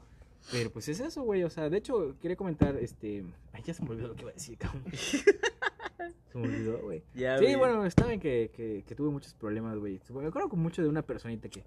[0.50, 1.44] Pero pues es eso, güey.
[1.44, 3.24] O sea, de hecho, quería comentar, este...
[3.52, 4.82] Ay, ya se me olvidó lo que iba a decir, cabrón.
[4.92, 7.02] se me olvidó, güey.
[7.14, 10.00] Ya, Sí, bueno, está bien que, que, que tuve muchos problemas, güey.
[10.10, 11.64] Me acuerdo con mucho de una personita que,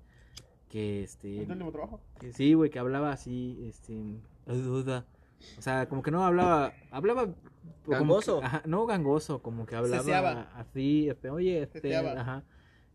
[0.69, 1.37] que este...
[1.37, 2.01] ¿En tu último trabajo?
[2.19, 4.19] que sí, güey, que hablaba así, este...
[4.45, 5.05] duda.
[5.57, 6.73] O sea, como que no hablaba...
[6.91, 7.25] Hablaba...
[7.85, 8.39] como Gangoso.
[8.39, 10.41] que- ajá, no gangoso, como que hablaba Ceseaba.
[10.55, 11.79] así, este, oye, este...
[11.81, 12.19] Ceseaba.
[12.19, 12.43] Ajá.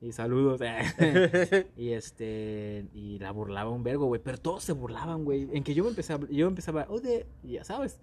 [0.01, 0.61] Y saludos.
[1.77, 2.87] y este...
[2.95, 4.21] Y la burlaba un vergo, güey.
[4.23, 5.49] Pero todos se burlaban, güey.
[5.53, 6.27] En que yo me empezaba...
[6.31, 6.87] Yo empezaba...
[6.89, 8.01] Oye, ya sabes.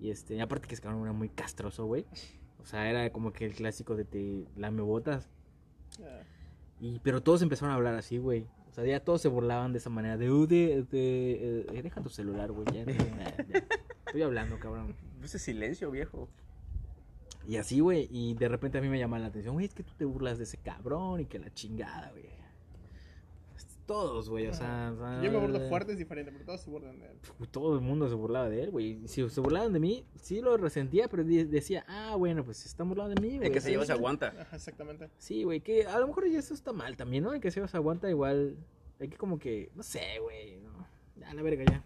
[0.00, 0.34] Y este...
[0.34, 2.06] y aparte que ese cabrón era muy castroso, güey.
[2.58, 5.28] O sea, era como que el clásico de te lame botas.
[6.02, 6.22] Ah,
[6.80, 8.46] Y, pero todos empezaron a hablar así, güey.
[8.68, 10.16] O sea, ya todos se burlaban de esa manera.
[10.16, 12.66] De, "Uh, de, de, eh, deja tu celular, güey.
[12.72, 13.64] Ya, ya, ya.
[14.06, 14.96] Estoy hablando, cabrón.
[15.20, 16.28] Puse silencio, viejo.
[17.46, 18.08] Y así, güey.
[18.10, 20.38] Y de repente a mí me llama la atención, güey, es que tú te burlas
[20.38, 22.42] de ese cabrón y que la chingada, güey.
[23.86, 26.70] Todos, güey, o sea, o sea, Yo me burlo fuerte, es diferente, pero todos se
[26.70, 27.16] burlan de él.
[27.50, 29.06] Todo el mundo se burlaba de él, güey.
[29.08, 32.88] Si se burlaban de mí, sí lo resentía, pero decía, ah, bueno, pues se están
[32.88, 33.48] burlando de mí, güey.
[33.48, 34.34] El que se lleva se aguanta.
[34.38, 35.10] Ajá, exactamente.
[35.18, 37.34] Sí, güey, que a lo mejor ya eso está mal también, ¿no?
[37.34, 38.56] El que se os aguanta igual.
[39.00, 40.60] Hay que como que, no sé, güey.
[40.60, 40.86] No.
[41.16, 41.84] Ya, la verga, ya.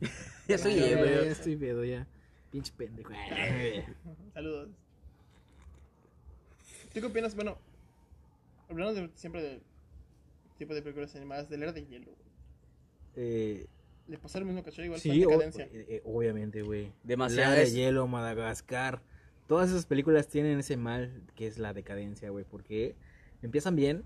[0.48, 1.24] Ya ya, ebrio.
[1.24, 2.06] ya estoy pedo, ya.
[2.50, 3.12] Pinche pendejo.
[4.34, 4.70] Saludos.
[6.94, 7.34] ¿Tú qué opinas?
[7.34, 7.58] Bueno,
[8.70, 9.60] hablando de, siempre del
[10.58, 12.06] tipo de películas animadas del era de hielo.
[12.06, 12.16] güey.
[13.16, 13.66] eh,
[14.08, 15.64] Le pasó lo mismo Shrek, igual sí, o- decadencia.
[15.66, 16.92] eh, eh, obviamente, güey.
[17.02, 19.02] Demasiadas- La de hielo, Madagascar.
[19.48, 22.44] Todas esas películas tienen ese mal que es la decadencia, güey.
[22.44, 22.94] Porque
[23.42, 24.04] empiezan bien.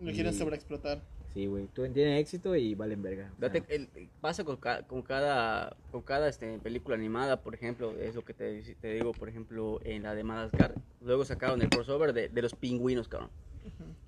[0.00, 1.02] Lo quieren sobreexplotar.
[1.34, 1.66] Sí, güey.
[1.74, 3.32] Tú tiene éxito y valen verga.
[3.36, 3.88] O sea, Date- el-
[4.20, 8.34] pasa con, ca- con cada, con cada este, película animada, por ejemplo, es lo que
[8.34, 12.42] te, te digo, por ejemplo, en la de Madagascar, luego sacaron el crossover de, de
[12.42, 13.30] los pingüinos, cabrón.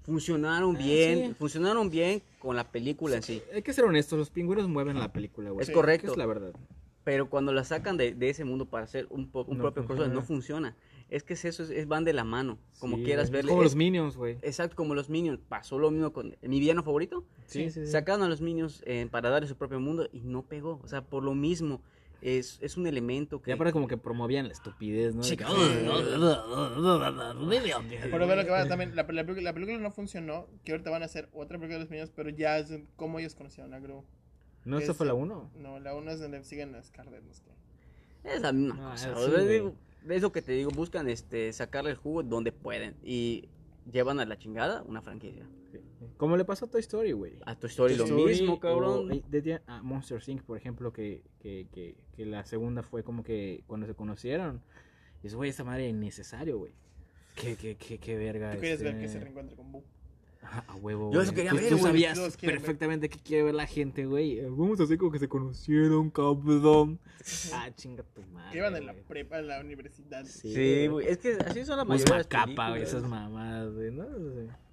[0.02, 1.34] Funcionaron Ah, bien, sí.
[1.34, 3.42] funcionaron bien con la película en sí.
[3.52, 5.62] Hay que ser honestos, los pingüinos mueven la película, güey.
[5.62, 6.12] Es Sí, correcto.
[6.12, 6.52] Es la verdad.
[7.02, 9.84] Pero cuando la sacan de, de ese mundo para hacer un, po- un No propio
[9.84, 10.76] crossover, no funciona.
[11.08, 13.50] Es que es eso, es, van de la mano, como Sí, quieras verle.
[13.50, 14.38] Como Es- los Minions, güey.
[14.42, 15.38] Exacto, como los Minions.
[15.48, 17.24] Pasó lo mismo con mi villano favorito.
[17.46, 17.90] Sí, sí, sí.
[17.92, 20.80] Sacaron a los Minions eh, para darle su propio mundo y no pegó.
[20.82, 21.80] O sea, por lo mismo,
[22.22, 23.52] es, es un elemento que...
[23.52, 25.22] Ya para como que promovían la estupidez, ¿no?
[25.36, 25.68] Cabrón.
[28.10, 31.02] Pero lo que va también, la, la película, la película no funcionó, que ahorita van
[31.02, 34.04] a hacer otra película de los niños, pero ya es como ellos conocieron a Gru.
[34.64, 35.50] ¿No, esta Es- fue la 1?
[35.56, 38.30] No, la una es donde siguen las Scarlet, no sé qué.
[38.34, 39.14] Es la misma Ah, cosa.
[39.46, 39.62] sí,
[40.08, 42.94] o es lo que te digo, buscan este, sacarle el jugo donde pueden.
[43.02, 43.48] Y
[43.90, 45.46] llevan a la chingada una franquicia.
[46.16, 47.34] Como le pasó a Toy Story, güey.
[47.44, 49.12] A Toy lo Story mismo, o- cabrón.
[49.12, 53.22] eh, de- a Monster Inc., por ejemplo, que, que, que, que la segunda fue como
[53.22, 54.62] que cuando se conocieron.
[55.22, 56.72] Y es, güey, esta madre innecesario, güey.
[57.34, 58.52] Qué, qué, qué, qué verga.
[58.54, 59.84] Tú quieres ver este- que se reencuentre con Boo.
[60.46, 61.12] Ajá, A huevo.
[61.12, 64.38] Yo eso quería ver, Tú sabías perfectamente que quiere ver la gente, güey.
[64.38, 66.98] Eh, Vamos a hacer como que se conocieron, cabrón.
[67.52, 68.52] Ah, chinga tu madre.
[68.52, 70.24] Que iban en la prepa, en la universidad.
[70.24, 71.08] Sí, Sí, güey.
[71.08, 74.06] Es que así son la mayoría las macapa, güey, esas mamadas, güey, ¿no?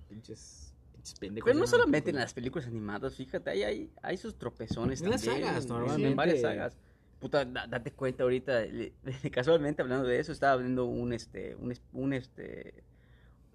[0.09, 1.45] Pinches, pinches pendejos.
[1.47, 5.23] Pero no solamente en las películas animadas, fíjate, hay, hay, hay sus tropezones En las
[5.23, 5.45] también.
[5.47, 6.07] sagas, sí, normalmente.
[6.09, 6.77] En varias sagas.
[7.19, 8.93] Puta, da- date cuenta ahorita, le-
[9.31, 12.83] casualmente hablando de eso, estaba viendo un, este, un, es- un, este,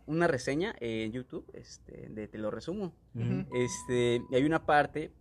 [0.08, 2.92] una reseña en YouTube, este, de Te lo resumo.
[3.54, 5.12] Este, y hay una parte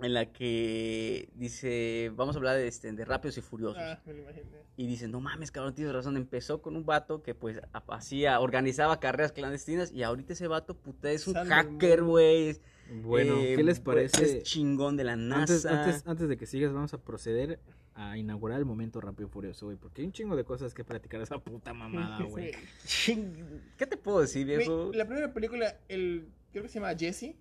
[0.00, 3.78] en la que dice, vamos a hablar de, este, de Rápidos y Furiosos.
[3.80, 4.46] Ah, me lo imaginé.
[4.76, 6.16] Y dicen, no mames, cabrón, tienes razón.
[6.16, 10.74] Empezó con un vato que pues ha- hacía, organizaba carreras clandestinas y ahorita ese vato,
[10.74, 12.56] puta, es un hacker, güey.
[13.02, 14.38] Bueno, eh, ¿qué les pues, parece?
[14.38, 15.40] Es chingón de la NASA.
[15.40, 17.60] Antes, antes, antes de que sigas, vamos a proceder
[17.94, 19.76] a inaugurar el momento rápido y furioso, güey.
[19.76, 22.52] Porque hay un chingo de cosas que platicar esa puta mamada, güey.
[22.84, 23.32] Sí.
[23.76, 24.90] ¿Qué te puedo decir, viejo?
[24.94, 27.34] La primera película, el creo que se llama Jesse.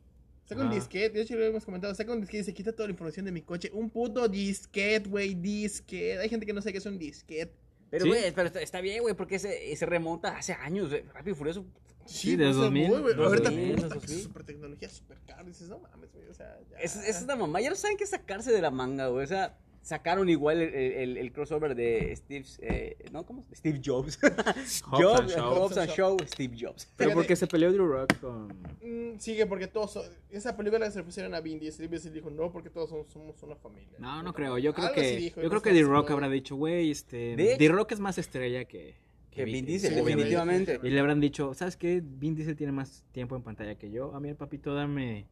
[0.45, 0.75] Saca un Ajá.
[0.75, 3.25] disquete, de hecho lo hemos comentado, saca un disquete y se quita toda la información
[3.25, 3.69] de mi coche.
[3.73, 6.19] Un puto disquete, güey, disquete.
[6.19, 7.53] Hay gente que no sabe qué es un disquete.
[7.89, 8.09] Pero, ¿Sí?
[8.09, 10.91] güey, pero está, está bien, güey, porque se, se remonta hace años.
[10.91, 11.65] eh, Rápido y Furioso.
[12.05, 13.15] Sí, de pues, 2000, güey, güey.
[13.15, 14.17] 2000, Ahorita, 2000, puta, que 2000.
[14.17, 15.45] es super tecnología, super caro.
[15.45, 16.77] Dices, no mames, güey, o sea, ya.
[16.79, 17.61] Es, es una mamá.
[17.61, 19.23] Ya no saben qué sacarse de la manga, güey.
[19.23, 22.45] O sea, sacaron igual el, el- el crossover de Steve.
[22.59, 23.25] eh, ¿No?
[23.25, 23.45] ¿Cómo?
[23.53, 24.19] Steve Jobs.
[24.21, 25.35] Hobbs and Jobs.
[25.35, 26.87] Hobbs and Shaw, Steve Jobs.
[26.97, 28.47] Pero porque se peleó Drew Rock con...
[28.81, 32.29] Mm, sigue porque todos son- esa película se pusieron a Vin Diesel y Diesel dijo
[32.29, 34.57] no porque todos somos, somos una familia No, no creo.
[34.57, 35.17] Yo creo Algo que...
[35.17, 36.13] dijo, yo creo que D-Rock no.
[36.15, 37.35] habrá dicho, güey, este...
[37.35, 38.95] D-Rock es más estrella que...
[39.31, 40.77] Que Vin Diesel, Sí, definitivamente.
[40.83, 42.01] Y le habrán dicho, ¿sabes qué?
[42.03, 44.13] Vin Diesel tiene más tiempo en pantalla que yo.
[44.13, 45.25] A mí, papito, dame...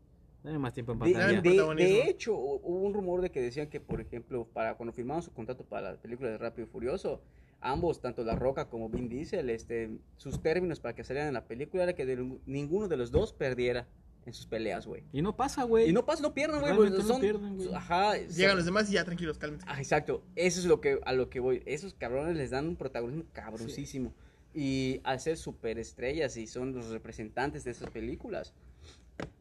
[0.43, 1.41] Dame más tiempo en De, pantalla.
[1.41, 5.21] De- hecho, hu- hubo un rumor de que decían que, por ejemplo, para cuando firmaron
[5.21, 7.21] su contrato para la película de Rápido y Furioso,
[7.61, 11.45] ambos, tanto La Roca como Vin Diesel, este, sus términos para que salieran en la
[11.45, 13.85] película era que de- ninguno de los dos perdiera
[14.25, 15.03] en sus peleas, güey.
[15.11, 15.89] Y no pasa, güey.
[15.89, 16.75] Y no pasa, no pierdan, güey.
[16.75, 17.73] Pues, no son- pierden, güey.
[17.73, 18.15] Ajá.
[18.17, 20.23] llegan los demás y ya tranquilos cálmense Ah, exacto.
[20.35, 21.63] Eso es lo que, a lo que voy.
[21.65, 24.13] Esos cabrones les dan un protagonismo cabroncísimo.
[24.53, 28.53] Y al ser superestrellas y son los representantes de esas películas.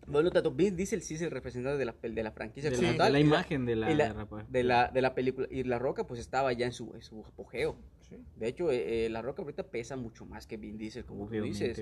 [0.07, 2.89] Bueno, tanto Vin Diesel sí es el representante de la, de la franquicia de, como
[2.93, 3.07] la, tal.
[3.09, 4.07] de la imagen de la, la-
[4.49, 5.47] de la, de la película.
[5.51, 7.77] Y La Roca pues estaba ya en su, en su apogeo.
[8.09, 8.17] Sí.
[8.37, 11.45] De hecho, eh, eh, La Roca ahorita pesa mucho más que Vin Diesel, como tú
[11.49, 11.77] dices.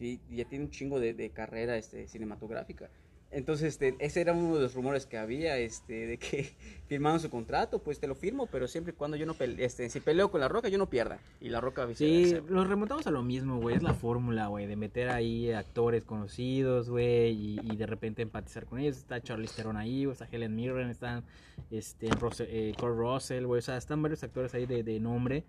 [0.00, 2.88] y ya tiene un chingo de, de carrera este, cinematográfica.
[3.30, 6.50] Entonces, este, ese era uno de los rumores que había, este, de que
[6.88, 9.90] firmaron su contrato, pues te lo firmo, pero siempre y cuando yo no pele- este,
[9.90, 11.18] si peleo con la roca, yo no pierda.
[11.38, 13.76] Y la roca Sí, los remontamos a lo mismo, güey.
[13.76, 18.64] Es la fórmula, güey, de meter ahí actores conocidos, güey, y, y de repente empatizar
[18.64, 18.96] con ellos.
[18.96, 21.22] Está Charlize Theron ahí, está Helen Mirren, están
[21.70, 23.58] este, Rose- eh, Kurt Russell, güey.
[23.58, 25.44] O sea, están varios actores ahí de, de nombre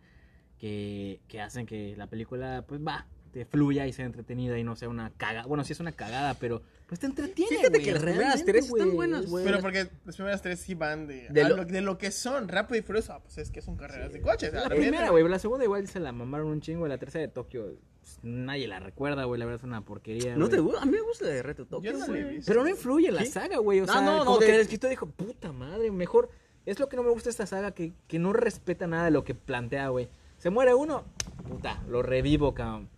[0.58, 4.76] que, que hacen que la película, pues va, te fluya y sea entretenida y no
[4.76, 5.46] sea una cagada.
[5.48, 8.80] Bueno, sí es una cagada, pero pues te entretiene, Fíjate que las primeras tres están
[8.88, 8.96] güey.
[8.96, 9.46] buenas, güey.
[9.46, 12.48] pero porque las primeras tres sí van de, De lo- lo, de lo que son
[12.48, 15.40] rápido y furioso ah, pues es que son carreras de coches La primera, güey, la
[15.40, 19.26] segunda igual se la mamaron un chingo, la tercera de Tokio, pues, nadie la recuerda,
[19.26, 20.36] güey, la verdad es una porquería.
[20.36, 20.82] ¿No te gusta?
[20.82, 22.36] A mí me gusta la de Reto Tokio, Yo no la he güey.
[22.38, 22.50] visto.
[22.52, 23.28] Pero no influye en la ¿Sí?
[23.32, 23.82] saga, güey.
[23.82, 26.30] O sea, no, no, como de- que el escritor dijo, puta madre, mejor.
[26.66, 29.12] Es lo que no me gusta de esta saga, que, que no respeta nada de
[29.12, 30.08] lo que plantea, güey.
[30.38, 31.04] Se muere uno,
[31.48, 32.90] puta, lo revivo, cabrón.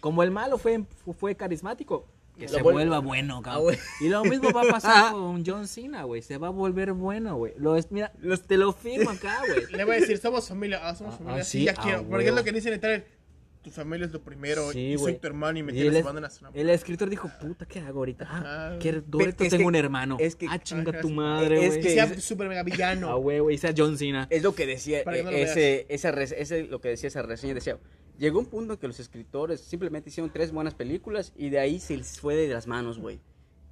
[0.00, 0.84] Como el malo fue,
[1.18, 2.06] fue carismático,
[2.36, 3.62] que Lo se vuelve- vuelva bueno, Ah, cabrón.
[3.64, 3.78] güey.
[4.00, 6.20] y lo mismo va a pasar con John Cena, güey.
[6.22, 7.54] Se va a volver bueno, güey.
[7.58, 9.66] Lo es, mira, los, te lo firmo acá, güey.
[9.72, 11.80] le voy a decir somos familia ah somos Ah, familia ah, sí, sí, ya ah,
[11.82, 13.16] quiero porque es lo que dicen en el trailer
[13.62, 15.18] tu familia es lo primero Sí, y soy güey.
[15.18, 16.52] tu hermano y me Y tienes banda nacional.
[16.54, 18.24] El escritor dijo, puta, ¿qué hago ahorita?
[18.30, 20.18] Ah, que Doreto tengo que- un hermano.
[20.20, 21.82] es que- ah, chinga Ajá, tu madre, Es güey.
[21.82, 23.10] que sea súper mega villano.
[23.10, 24.28] Ah, güey, güey, sea John Cena.
[24.30, 25.50] Es lo que decía, Para que no lo eh, veas.
[25.56, 27.76] ese, esa ese, lo que decía esa reseña, decía,
[28.18, 31.78] llegó un punto en que los escritores simplemente hicieron tres buenas películas y de ahí
[31.80, 33.20] se les fue de las manos, güey.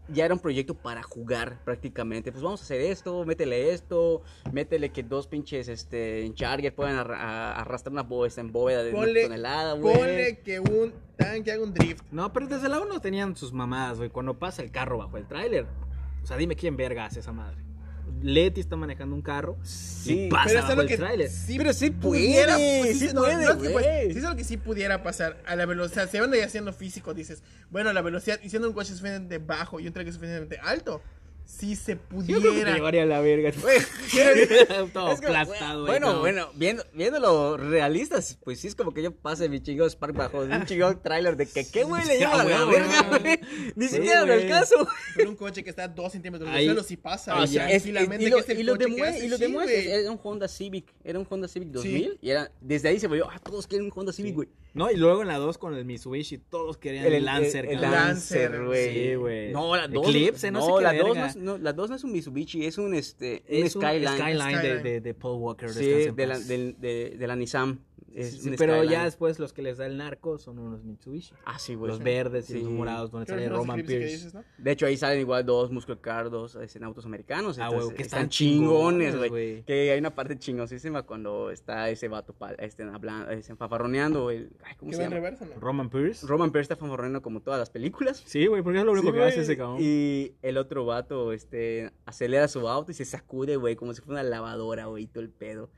[0.09, 2.30] Ya era un proyecto para jugar prácticamente.
[2.30, 6.96] Pues vamos a hacer esto, métele esto, métele que dos pinches este, en Charger puedan
[6.96, 9.96] arra- arrastrar una esta en bóveda de Ponle- una tonelada, güey.
[9.96, 12.04] Ponle que un tanque haga un drift.
[12.11, 14.11] No, pero desde la 1 tenían sus mamadas, güey.
[14.11, 15.66] Cuando pasa el carro bajo el tráiler.
[16.22, 17.57] O sea, dime quién verga hace esa madre.
[18.24, 21.30] Leti está manejando un carro Sí, y pasa Pero bajo lo el que tráiler.
[21.30, 24.56] sí Pero sí pudiera, pues, sí no, puede, no es pues, sí lo que sí
[24.56, 26.08] pudiera pasar a la velocidad.
[26.10, 29.78] Si van ya haciendo físico, dices, bueno, la velocidad, y siendo un coche suficientemente bajo
[29.78, 31.02] y un es suficientemente alto,
[31.44, 32.74] sí se Yo creo que te pudiera.
[32.74, 33.52] llevaría a la verga.
[34.92, 36.20] Todo Es que, aplastado, güey, bueno, no.
[36.20, 40.40] bueno, viendo, viéndolo realistas, pues sí es como que yo pase mi chingón Spark bajo
[40.40, 43.40] un chingón trailer de que qué güey le lleva a la Ah, verga, güey.
[43.76, 44.38] Ni Sí, siquiera güey.
[44.40, 44.87] del caso.
[45.16, 47.33] Pero un coche que está a dos centímetros del suelo sí pasa.
[47.40, 47.70] Ah, ya.
[47.70, 49.90] Es- y lo, el y lo coche que demue- hace, y lo sí, demuestra, güey.
[49.92, 53.28] era un Honda Civic, era un Honda Civic 2000 y era, desde ahí se volvió,
[53.30, 54.48] ah, todos quieren un Honda Civic, güey.
[54.72, 57.64] No, y luego en la 2 con el Mitsubishi, todos querían el, Lancer.
[57.66, 57.92] el, cabrón.
[57.92, 58.92] Lancer, güey.
[58.92, 59.52] Sí, güey.
[59.52, 60.09] No, la 2.
[60.09, 61.33] Eclipse, no sé no, qué la 2 verga.
[61.34, 63.83] no, es, no, la 2 no es un Mitsubishi, es un, este, un Es un
[63.83, 64.16] Skyline.
[64.16, 64.83] Skyline, de, Skyline.
[64.83, 65.70] de, de Paul Walker.
[65.70, 67.81] Sí, de la, de, de la Nissan.
[68.14, 68.92] Es Sí, pero Skyline.
[68.92, 71.35] ya después los que les da el narco son unos Mitsubishi.
[71.44, 71.90] Ah, sí, güey.
[71.90, 72.61] Los verdes y Sí.
[72.62, 74.12] los morados, donde sale Roman Pierce.
[74.12, 74.44] dices, ¿no?
[74.57, 77.59] De hecho, ahí salen igual dos Muscle Car, dos este, en autos americanos.
[77.59, 79.29] Ah, güey, que están están chingones, güey.
[79.31, 79.62] güey.
[79.64, 84.31] Que hay una parte chingosísima cuando está ese vato este, hablando, este, fanfarroneando.
[84.31, 85.14] El, ay, ¿Cómo Que se llama?
[85.16, 85.61] reversa, ¿no?
[85.61, 86.27] Roman Pierce.
[86.27, 88.22] Roman Pierce está fanfarroneando como todas las películas.
[88.27, 89.29] Sí, güey, porque es lo único Sí, que güey.
[89.31, 89.79] hace ese cabrón.
[89.81, 94.20] Y el otro vato, este, acelera su auto y se sacude, güey, como si fuera
[94.20, 95.68] una lavadora, güey, todo el pedo.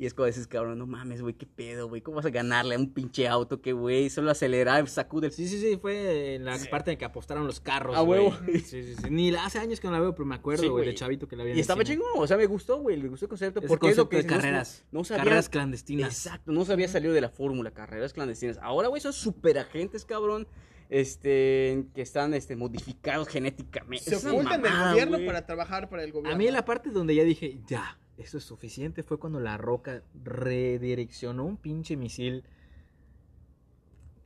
[0.00, 2.74] Y es como dices, cabrón, no mames, güey, qué pedo, güey, ¿cómo vas a ganarle
[2.74, 6.58] a un pinche auto que, güey, solo acelerar, sacude Sí, sí, sí, fue en la
[6.70, 7.94] parte en que apostaron los carros.
[7.94, 8.22] A güey.
[8.22, 8.36] huevo.
[8.46, 9.10] Sí, sí, sí.
[9.10, 11.28] Ni la- hace años que no la veo, pero me acuerdo, Sí, güey, de chavito
[11.28, 13.28] que la vi en Y estaba chingón, o sea, me gustó, güey, me gustó el
[13.28, 13.60] concepto.
[13.60, 14.84] Porque es lo concepto que de no- carreras.
[14.90, 16.08] No, sabía, carreras clandestinas.
[16.08, 18.56] Exacto, no se había salido de la fórmula, carreras clandestinas.
[18.62, 20.48] Ahora, güey, son super agentes, cabrón,
[20.88, 24.16] este, que están, este, modificados genéticamente.
[24.16, 26.34] Se ocultan del gobierno para trabajar para el gobierno.
[26.34, 30.02] A mí la parte donde ya dije, ya, eso es suficiente, fue cuando la roca
[30.22, 32.44] redireccionó un pinche misil.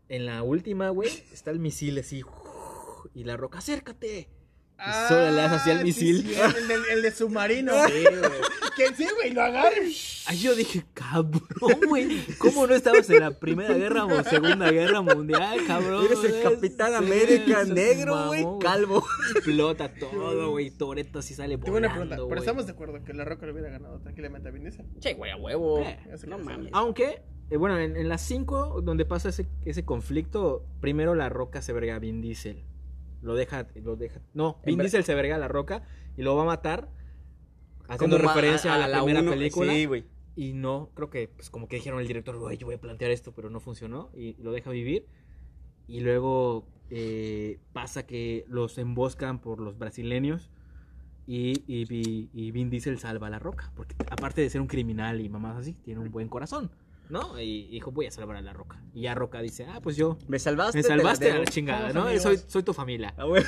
[0.09, 2.23] En la última, güey, está el misil así.
[3.15, 4.29] Y la roca, acércate.
[4.77, 6.27] Ah, solo le haces así al sí, misil.
[6.27, 7.73] sí, el, el de submarino.
[7.87, 8.31] Sí, güey.
[8.77, 9.71] que sí, güey, lo agarra.
[10.27, 11.41] Ay, yo dije, cabrón,
[11.89, 12.25] güey.
[12.39, 16.07] ¿Cómo no estabas en la Primera Guerra o Segunda Guerra Mundial, cabrón?
[16.07, 19.05] Eres el Capitán Sí, América negro, güey, calvo.
[19.37, 20.71] Explota todo, güey.
[20.71, 23.53] Toreto así sale Tengo una volando, pregunta, pero estamos de acuerdo que la Roca le
[23.53, 24.87] hubiera ganado tranquilamente a Vin Diesel.
[24.99, 25.81] Che, güey, a huevo.
[25.83, 26.71] Eh, eso no mames.
[26.73, 31.63] Aunque, eh, bueno, en, en las 5, donde pasa ese, ese conflicto, primero la roca
[31.63, 32.65] se verga a Vin Diesel.
[33.25, 34.21] Lo deja, lo deja.
[34.35, 35.83] No, Vin Diesel se verga a la roca
[36.17, 36.89] y lo va a matar.
[37.89, 39.73] Haciendo Como referencia a, la, primera uno- película.
[39.73, 40.05] Sí, güey.
[40.37, 43.11] Y no, creo que, pues como que dijeron el director, güey, yo voy a plantear
[43.11, 44.11] esto, pero no funcionó.
[44.15, 45.07] Y lo deja vivir.
[45.87, 50.51] Y luego eh, pasa que los emboscan por los brasileños.
[51.27, 53.73] Y, y, y- y Vin Diesel salva a la roca.
[53.75, 56.71] Porque aparte de ser un criminal y mamás así, tiene un buen corazón.
[57.15, 57.41] ¿No?
[57.41, 58.83] Y dijo, voy a salvar a la roca.
[58.93, 60.19] Y ya Roca dice, ah, pues yo.
[60.29, 60.79] Me salvaste.
[60.79, 62.07] Me te la salvaste a la chingada, ¿no?
[62.19, 63.15] Soy, soy tu familia.
[63.17, 63.47] A huevo.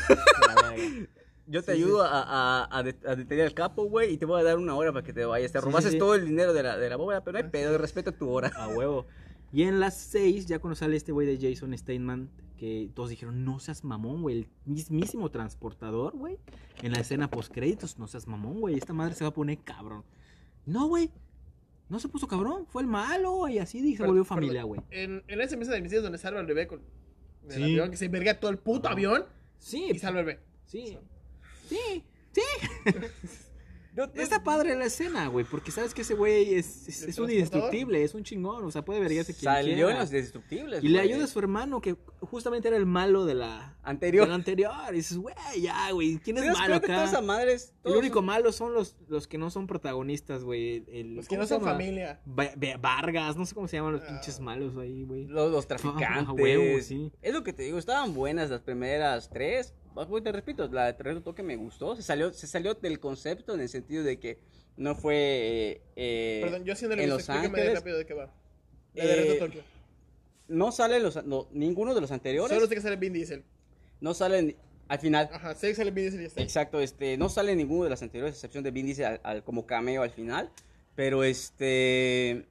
[0.56, 1.06] La verga.
[1.48, 2.22] Yo te Sí, ayudo a,
[2.62, 4.92] a, a det- a detener al capo, güey, y te voy a dar una hora
[4.92, 5.52] para que te vayas.
[5.52, 5.98] Te Sí, robaste sí, sí.
[5.98, 8.50] todo el dinero de la, de la bóveda, pero no hay pedo, respeto tu hora.
[8.56, 9.06] A huevo.
[9.52, 13.44] Y en las 6, ya cuando sale este güey de Jason Statham, que todos dijeron,
[13.44, 14.38] no seas mamón, güey.
[14.40, 16.38] El mismísimo transportador, güey.
[16.82, 18.74] En la escena post créditos, no seas mamón, güey.
[18.76, 20.04] Esta madre se va a poner cabrón.
[20.64, 21.10] No, güey.
[21.88, 22.66] No se puso cabrón.
[22.66, 24.80] Fue el malo, y así se Perdón, volvió familia, güey.
[24.90, 26.80] En, en esa mesa de misiles donde salva al bebé con
[27.48, 27.62] el Sí.
[27.62, 29.24] avión, que se verga todo el puto avión
[29.58, 30.40] Sí, y salva al bebé.
[30.66, 30.98] sí.
[31.68, 32.42] Sí, sí.
[34.14, 37.30] Está padre la escena, güey, porque sabes que ese güey es, es, ¿El es un
[37.30, 39.92] indestructible, es un chingón, o sea, puede vergarse quien Salió quiera.
[39.92, 40.84] en los destructibles.
[40.84, 41.12] Y le güey.
[41.12, 44.26] ayuda a su hermano, que justamente era el malo de la Anterior.
[44.26, 44.72] del anterior.
[44.92, 47.04] Y dices, güey, ya, güey, ¿quién es ¿Te das malo acá?
[47.04, 50.44] esa madre es- El todos único son- malo son los, los que no son protagonistas,
[50.44, 50.84] güey.
[50.88, 52.20] el- Los que ¿cómo no son familia.
[52.28, 54.08] Va- Va- Vargas, no sé cómo se llaman los Ah.
[54.08, 55.24] pinches malos ahí, güey.
[55.26, 56.34] Los, los Ah, traficantes.
[56.38, 57.12] huevo, sí.
[57.22, 59.72] Es lo que te digo, estaban buenas las primeras tres.
[60.22, 61.96] Te repito, la de Terreno Toque me gustó.
[61.96, 64.38] Se salió, se salió del concepto en el sentido de que
[64.76, 65.14] no fue.
[65.16, 67.74] eh, eh, Perdón, yo haciéndole en Los Ángeles.
[67.74, 68.30] rápido de qué va.
[68.94, 69.62] La de Eh, Reto Tokio.
[70.48, 72.54] No salen los, no, ninguno de los anteriores.
[72.54, 73.42] Solo sé que sale Vin Diesel.
[74.00, 74.54] No salen
[74.88, 75.28] al final.
[75.32, 76.42] Ajá, sé que sale Vin Diesel y ya está.
[76.42, 79.44] Exacto, este, no sale ninguno de las anteriores, a excepción de Vin Diesel al- al-
[79.44, 80.50] como cameo al final.
[80.94, 82.46] Pero este.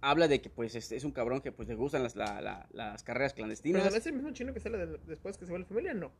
[0.00, 2.66] habla de que pues es, es un cabrón que pues le gustan las, la- la-
[2.72, 3.90] las carreras ¿Pero clandestinas.
[3.90, 5.94] no es el mismo chino que sale de- después que se va a la familia?
[5.94, 6.10] No.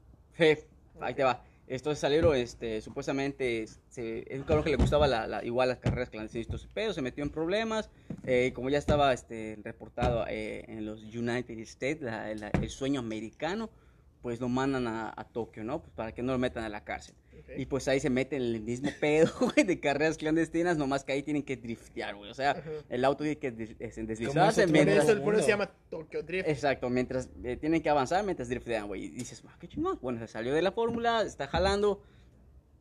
[1.00, 1.42] Ahí te va.
[1.66, 6.10] Entonces Salero, este, supuestamente, se- es un cabrón que le gustaba la, igual las carreras
[6.10, 7.90] clandestinas, pedo, se metió en problemas,
[8.26, 13.00] eh, como ya estaba este, reportado eh, en los United States, la- la- el sueño
[13.00, 13.70] americano,
[14.20, 15.80] pues lo mandan a, a Tokio, ¿no?
[15.82, 17.14] Pues para que no lo metan a la cárcel.
[17.56, 21.12] Y pues ahí se meten en el mismo pedo, güey, de carreras clandestinas, nomás que
[21.12, 22.30] ahí tienen que driftear, güey.
[22.30, 22.62] O sea, Ajá.
[22.88, 25.08] el auto tiene que des- des- Como deslizarse mientras...
[25.08, 26.48] eso, por eso se llama Tokyo Drift.
[26.48, 29.04] Exacto, mientras eh, tienen que avanzar, mientras driftean, güey.
[29.04, 29.98] Y dices, "Ah, qué chingón.
[30.00, 32.02] Bueno, se salió de la fórmula, está jalando.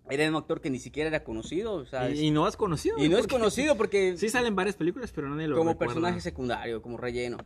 [0.10, 2.98] Era un actor que ni siquiera era conocido, sea, Y, es- y no has conocido.
[2.98, 5.94] y no es conocido porque Sí salen varias películas, pero nadie lo como recuerda.
[5.94, 7.38] personaje secundario, como relleno.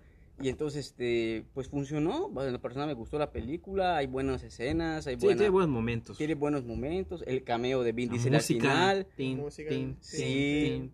[0.41, 2.27] Y entonces, este, pues funcionó.
[2.29, 5.69] Bueno, la persona me gustó la película, hay buenas escenas, hay Sí, buena- tiene buenos
[5.69, 6.17] momentos.
[6.17, 7.23] tiene buenos momentos.
[7.25, 9.07] El cameo de Vin Diesel al final.
[9.15, 10.89] sí.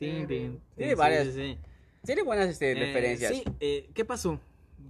[0.77, 1.57] Tiene varias sí, sí.
[2.05, 3.31] Tiene buenas este, Eh, referencias.
[3.33, 4.39] Sí, eh, ¿qué pasó?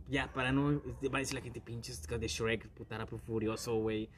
[0.10, 0.82] Ya, para no.
[1.14, 4.10] Va a decir la gente, pinches de Shrek, puta rápido furioso, güey.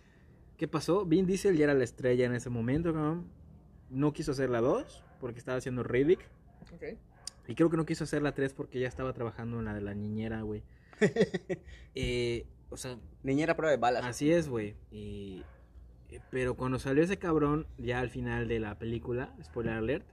[0.58, 1.06] ¿Qué pasó?
[1.06, 3.28] Vin Diesel ya era la estrella en ese momento, cabrón.
[3.90, 6.20] No quiso hacer la 2 porque estaba haciendo Riddick.
[6.74, 6.84] Ok.
[7.48, 9.82] Y creo que no quiso hacer la 3 porque ya estaba trabajando en la de
[9.82, 10.64] la niñera, güey.
[11.96, 14.04] Eh, o sea, Niñera prueba de balas.
[14.06, 14.76] Así es, güey.
[14.92, 15.44] Y...
[16.10, 20.06] eh, Pero cuando salió ese cabrón, ya al final de la película, spoiler alert,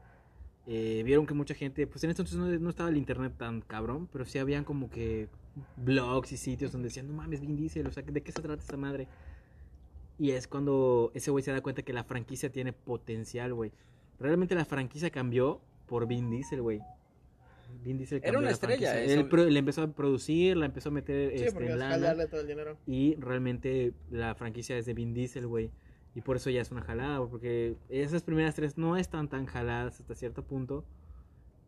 [0.66, 3.60] eh, vieron que mucha gente, pues en ese entonces no, no estaba el internet tan
[3.62, 5.28] cabrón, pero sí habían como que
[5.76, 8.60] blogs y sitios donde decían, no mames, Vin Diesel, o sea, ¿de qué se trata
[8.62, 9.08] esta madre?
[10.18, 13.72] Y es cuando ese güey se da cuenta que la franquicia tiene potencial, güey.
[14.18, 16.80] Realmente la franquicia cambió por Vin Diesel, güey.
[17.82, 19.04] Vin Diesel Era una la estrella, franquicia.
[19.12, 21.78] eso- Él pro- le empezó a producir, la empezó a meter Sí, este, porque en
[21.78, 21.94] lana.
[21.94, 22.76] jalarle todo el dinero.
[22.86, 25.70] Y realmente la franquicia es de Vin Diesel, güey.
[26.14, 30.00] Y por eso ya es una jalada, porque esas primeras tres no están tan jaladas
[30.00, 30.84] hasta cierto punto.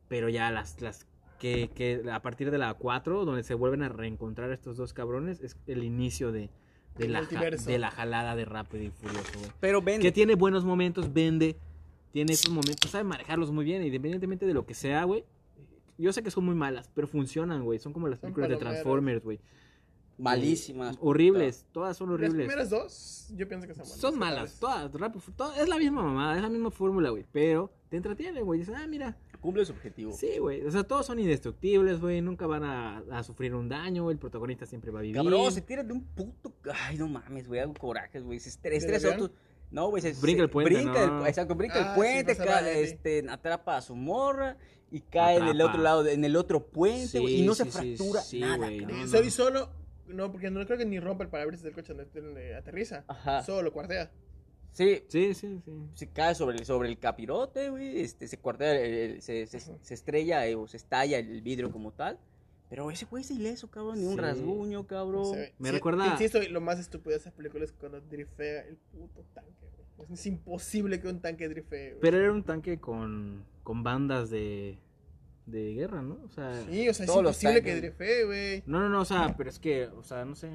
[0.08, 1.06] Pero ya las, las
[1.38, 5.40] que, que a partir de la 4, donde se vuelven a reencontrar estos dos cabrones,
[5.40, 6.50] es el inicio de,
[6.98, 9.24] de, la, ja- de la jalada de Rápido y Furioso.
[9.60, 11.56] Pero ven, Que tiene buenos momentos, vende,
[12.12, 15.24] tiene esos momentos, sabe manejarlos muy bien, independientemente de lo que sea, güey.
[15.98, 17.78] Yo sé que son muy malas, pero funcionan, güey.
[17.78, 18.56] Son como las Son películas de.
[18.56, 19.40] Transformers, güey.
[20.18, 20.96] malísimas.
[21.00, 22.46] Horribles, todas son Las horribles.
[22.46, 24.00] primeras dos, yo pienso que son buenas.
[24.00, 28.42] Son malas, todas, es la misma mamada, es la misma fórmula, güey, pero te entretiene,
[28.42, 30.12] güey, dices, ah, mira, Cumple su objetivo.
[30.12, 34.10] sí, güey, o sea, todos son indestructibles, güey, nunca van a, a sufrir un daño,
[34.10, 35.16] el protagonista siempre va a vivir.
[35.16, 36.52] Cabrón, se tira de un puto.
[36.86, 38.38] Ay, no mames, güey, hago corajes, güey.
[38.38, 39.36] Se estresa, ¿Del estresa autos.
[39.72, 41.22] No, güey, se Brinca el puente, Brinca ¿no?
[41.22, 42.82] el, exacto, brinca Ah, el sí, puente, vale.
[42.82, 44.58] este, atrapa a su morra
[44.92, 45.70] y cae en el Atrapa.
[45.70, 48.68] otro lado, en el otro puente, Sí, güey, y no sí, se fractura sí, nada,
[49.08, 49.70] Soy solo,
[50.06, 53.04] no, porque no creo que ni rompa el parabrisas del coche donde, aterriza.
[53.08, 53.42] Ajá.
[53.42, 54.10] Solo lo cuartea.
[54.72, 55.72] Sí, Sí, sí, sí.
[55.94, 59.60] se cae sobre el, sobre el capirote, güey, este, se cuartea, el- el- se, se,
[59.60, 62.18] se estrella eh, o se estalla el vidrio como tal.
[62.70, 65.26] Pero ese güey es ileso, cabrón, ni un rasguño, cabrón.
[65.34, 68.76] Se Me sí, recuerda- Insisto, lo más estúpido de esa película es cuando drifea el
[68.76, 69.61] puto tanque,
[70.10, 72.00] Es imposible que un tanque drifee, güey.
[72.00, 74.78] Pero era un tanque con, con bandas de,
[75.46, 76.18] de guerra, ¿no?
[76.24, 78.62] O sea, Sí, o sea, es imposible que drifee, güey.
[78.66, 80.50] no, no, no, o sea, pero es que, o sea, no sé.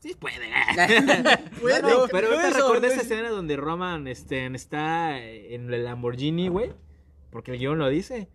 [0.00, 0.34] Sí puede.
[1.60, 5.20] Puede, No, no, pero no, ahorita eso, recordé esa es- escena donde Roman este, está
[5.24, 6.72] en el Lamborghini, güey.
[7.30, 8.28] Porque el guion lo dice.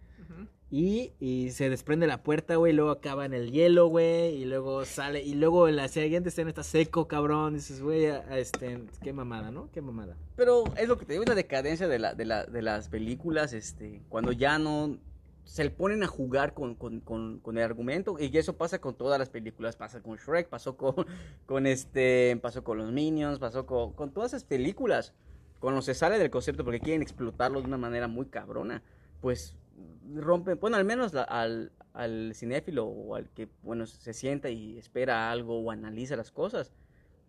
[0.70, 2.74] Y, y se desprende la puerta, güey.
[2.74, 4.36] Luego acaba en el hielo, güey.
[4.36, 5.24] Y luego sale.
[5.24, 7.54] Y luego en la siguiente escena está seco, cabrón.
[7.54, 9.70] Dices, güey, este, qué mamada, ¿no?
[9.72, 10.18] Qué mamada.
[10.36, 12.90] Pero es lo que te digo, es la decadencia de, la, de, la, de las
[12.90, 14.98] películas, este, cuando ya no
[15.46, 19.18] se ponen a jugar con, con, con, con el argumento, y eso pasa con todas
[19.18, 20.94] las películas, pasa con Shrek, pasó con,
[21.46, 25.14] con este, pasó con los Minions, pasó con, con todas esas películas,
[25.60, 28.84] cuando se sale del concepto porque quieren explotarlo de una manera muy cabrona,
[29.22, 29.56] pues
[30.16, 34.78] rompen, bueno, al menos la- al, al cinéfilo o al que, bueno, se sienta y
[34.78, 36.72] espera algo o analiza las cosas,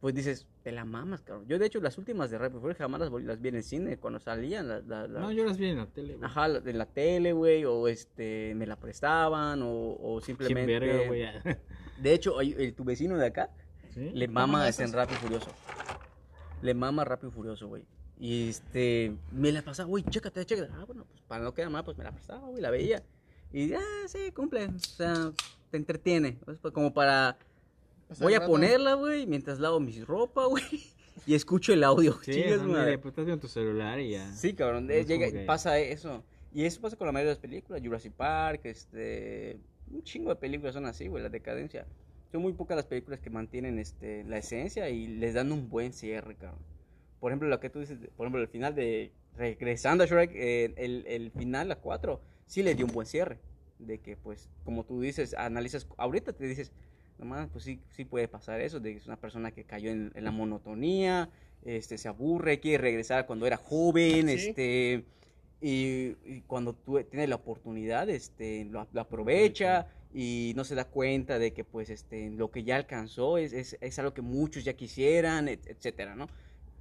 [0.00, 1.46] pues dices, te la mamas, cabrón.
[1.48, 4.20] Yo, de hecho, las últimas de Furioso jamás las, las vi en el cine cuando
[4.20, 4.68] salían.
[4.68, 6.24] la- la- la- No, yo las vi en la tele, güey.
[6.24, 10.78] Ajá, de la tele, güey, o este, me la prestaban, o, o simplemente...
[10.78, 11.22] verga, güey.
[12.00, 13.50] de hecho, hay- el- tu vecino de acá
[13.92, 14.10] ¿Sí?
[14.14, 14.92] le ¿Cómo mama este en?
[14.92, 15.50] Rápido Furioso.
[16.62, 17.84] Le mama Rápido Furioso, güey.
[18.20, 20.70] Y este, me la pasaba, güey, chécate, chécate.
[20.74, 23.02] Ah, bueno, pues para no quedar mal, pues me la prestaba, güey, la veía.
[23.52, 24.66] Y, ah, sí, cumple.
[24.66, 25.32] O sea,
[25.70, 26.38] te entretiene.
[26.50, 27.38] Es pa- como para
[28.08, 28.50] Pasar Voy a rato.
[28.50, 30.64] ponerla, güey, mientras lavo mi ropa, güey.
[31.26, 32.14] Y escucho el audio.
[32.22, 32.98] Sí, Chingas, ándale, madre.
[32.98, 34.32] pues estás viendo tu celular y ya.
[34.32, 34.86] Sí, cabrón.
[34.86, 36.24] No eh, es llega, como que- pasa eso.
[36.54, 37.82] Y eso pasa con la mayoría de las películas.
[37.84, 39.58] Jurassic Park, este...
[39.90, 41.86] Un chingo de películas son así, güey, la decadencia.
[42.32, 45.92] Son muy pocas las películas que mantienen este, la esencia y les dan un buen
[45.92, 46.60] cierre, cabrón.
[47.20, 49.12] Por ejemplo, lo que tú dices, por ejemplo, el final de...
[49.36, 53.38] Regresando a Shrek, eh, el, el final, la 4, sí le dio un buen cierre.
[53.78, 56.72] de que, pues, como tú dices, analizas, ahorita te dices,
[57.18, 60.10] nomás, pues sí, sí puede pasar eso, de que es una persona que cayó en,
[60.16, 61.30] en la monotonía,
[61.64, 64.48] este, se aburre, quiere regresar cuando era joven, Sí.
[64.48, 65.04] este,
[65.60, 70.84] y, y cuando tú tienes la oportunidad, este, lo, lo aprovecha y no se da
[70.84, 74.64] cuenta de que, pues, este, lo que ya alcanzó es, es, es algo que muchos
[74.64, 76.26] ya quisieran, et- etcétera, ¿no?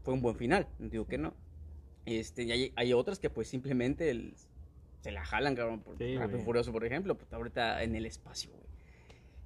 [0.08, 1.34] Fue un buen final, digo que no.
[2.06, 4.36] Este, y hay, hay otras que, pues, simplemente el-
[5.02, 6.40] se la jalan, cabrón, por Sí, Rápido.
[6.46, 8.64] Furioso, por ejemplo, pues, ahorita en el espacio, güey.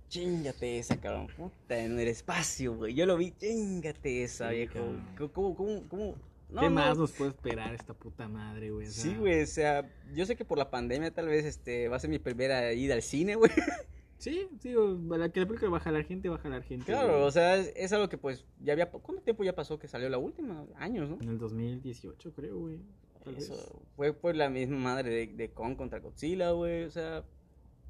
[0.10, 1.30] Chingate esa, cabrón.
[1.36, 2.94] Puta, en el espacio, güey.
[2.94, 4.74] Yo lo vi, chingate esa, Sí, viejo.
[4.76, 5.32] cabrón.
[5.34, 6.16] ¿Cómo, cómo, cómo?
[6.52, 6.76] No, ¿Qué no.
[6.76, 8.86] más nos puede esperar esta puta madre, güey?
[8.86, 11.96] O Sí, güey, o sea, yo sé que por la pandemia tal vez este va
[11.96, 13.50] a ser mi primera ida al cine, güey.
[14.22, 16.86] Sí, sí, o- la que la película va a jalar gente, va a jalar gente.
[16.86, 18.90] Claro, o sea, es, es algo que pues ya había...
[18.92, 20.66] ¿Cuánto tiempo ya pasó que salió la última?
[20.76, 21.18] Años, ¿no?
[21.22, 22.80] En el 2018, creo, güey.
[23.26, 23.50] vez.
[23.50, 27.26] Eso fue por la misma madre de, de Kong contra Godzilla, güey, o sea...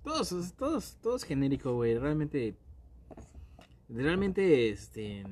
[0.04, 1.96] Todos, todos, todos genérico, güey.
[1.96, 2.56] Realmente.
[3.88, 5.24] Realmente, este.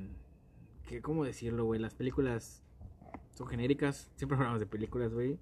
[0.88, 1.80] Que, ¿Cómo decirlo, güey?
[1.80, 2.62] Las películas
[3.32, 4.12] son genéricas.
[4.14, 5.38] Siempre hablamos de películas, güey.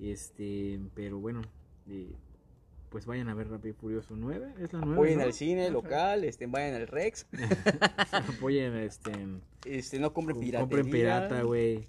[0.00, 0.80] Este.
[0.94, 1.42] Pero bueno.
[1.88, 2.12] eh,
[2.90, 4.54] pues vayan a ver Rápido y Furioso 9.
[4.60, 4.94] Es la 9.
[4.94, 5.24] Apoyen ¿no?
[5.24, 7.26] al cine local, este, vayan al Rex,
[8.12, 9.12] Apoyen, este.
[9.64, 10.60] este, no compren piratería.
[10.60, 11.86] Compren pirata, güey.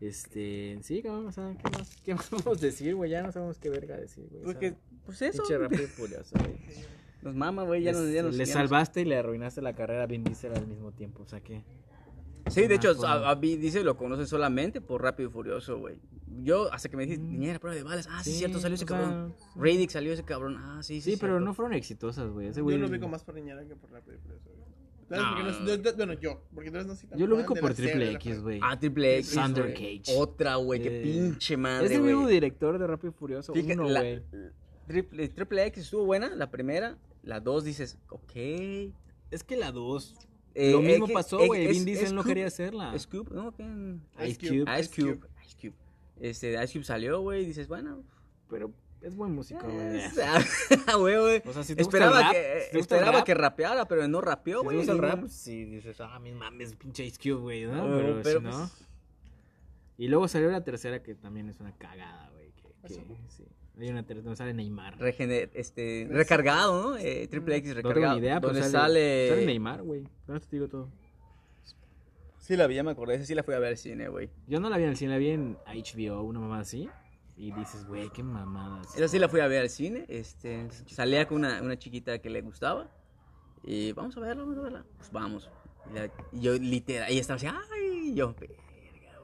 [0.00, 0.78] Este.
[0.82, 3.10] Sí, cabrón, o sea, ¿qué más, ¿qué más podemos decir, güey?
[3.10, 4.42] Ya no sabemos qué verga decir, güey.
[4.42, 4.74] Porque,
[5.04, 6.56] pues eso, Pinche Rápido y Furioso, güey.
[7.22, 10.06] nos mama, güey, ya nos, ya nos le salvaste y le arruinaste la carrera a
[10.06, 11.62] Vin Diesel al mismo tiempo, o sea que...
[12.48, 15.96] Sí, de hecho, a, a dice lo conocen solamente por Rápido y Furioso, güey.
[16.42, 17.30] Yo, hasta que me dijiste, Mm.
[17.32, 18.08] niñera, prueba de balas.
[18.10, 19.34] Ah, sí, Sí, cierto, salió ese sea, cabrón.
[19.56, 20.56] Radic salió ese cabrón.
[20.58, 21.12] Ah, sí, sí.
[21.12, 22.48] Sí, pero no fueron exitosas, güey.
[22.48, 24.44] Ese Yo lo ubico más por Niñera que por Rápido y Furioso.
[24.50, 24.62] güey.
[25.08, 25.24] ¿Sabes?
[25.24, 25.60] No.
[25.60, 28.12] No- yo- yo- bueno, yo, porque tú no Yo lo ubico por la Triple la
[28.12, 28.60] X, güey.
[28.62, 29.32] Ah, Triple X.
[29.34, 29.74] Thunder.
[29.74, 30.02] Cage.
[30.16, 33.52] Otra, güey, qué Eh, pinche madre, Es el mismo director de Rápido y Furioso.
[33.52, 34.22] Fíjate, uno, la- güey.
[34.86, 36.96] Triple, Triple X estuvo buena, la primera.
[37.22, 38.32] La dos dices, ok.
[39.30, 40.14] Es que la 2...
[40.54, 41.66] Eh, lo mismo pasó, güey.
[41.68, 42.92] Vin Diesel es no quería hacerla.
[43.10, 43.54] Cube, ¿no?
[44.26, 44.38] Ice.
[44.38, 44.80] Cube.
[44.80, 45.20] Ice Cube.
[45.46, 45.74] Ice Cube.
[46.22, 48.02] Este, Ice Cube salió, güey, y dices, bueno.
[48.48, 49.98] Pero es buen músico, güey.
[49.98, 50.10] eh,
[50.86, 51.42] ah, güey, güey.
[51.44, 52.42] O sea, si te gusta Esperaba, el rap, que, si
[52.72, 54.76] te gusta el esperaba rap, que rapeara, pero no rapeó, Si te güey.
[54.78, 57.74] gusta el rap, pues sí, dices, ah, mis mames, pinche Ice Cube, güey, ¿no?
[57.88, 58.50] No, pero, pero si no...
[58.50, 58.88] pues-
[59.98, 62.52] Y luego salió la tercera que también es una cagada, güey.
[62.52, 62.94] Que, que,
[63.28, 63.44] sí.
[63.80, 64.98] Hay una tercera donde sale Neymar.
[64.98, 66.96] regener- este, recargado, ¿no?
[66.98, 68.00] Eh, Triple X No recargado.
[68.00, 69.28] tengo ni idea, pero donde sale, sale...
[69.30, 70.04] sale Neymar, güey.
[70.26, 70.88] Con esto te digo todo.
[72.42, 73.14] Sí, la vi, ya me acordé.
[73.14, 74.28] Esa sí la fui a ver al cine, güey.
[74.48, 76.88] Yo no la vi en el cine, la vi en HBO, una mamá así.
[77.36, 78.96] Y dices, güey, qué mamadas.
[78.96, 80.04] Esa sí la fui a ver al cine.
[80.08, 82.90] Este, salía con una, una chiquita que le gustaba.
[83.62, 84.84] Y vamos a verla, vamos a verla.
[84.96, 85.48] Pues vamos.
[85.88, 88.56] Y, la- y yo literal, ella estaba así, ay, y yo, verga,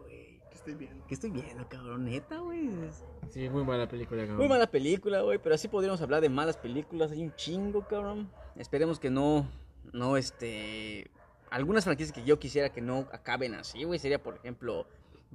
[0.01, 0.39] güey.
[0.49, 1.07] Que estoy viendo.
[1.09, 2.05] ¿Qué estoy viendo, cabrón?
[2.05, 2.71] Neta, güey.
[3.31, 4.39] Sí, muy mala película, cabrón.
[4.39, 7.11] Muy mala película, güey, pero así podríamos hablar de malas películas.
[7.11, 8.31] Hay un chingo, cabrón.
[8.55, 9.49] Esperemos que no,
[9.93, 11.11] no, este...
[11.51, 14.87] Algunas franquicias que yo quisiera que no acaben así, güey, sería, por ejemplo,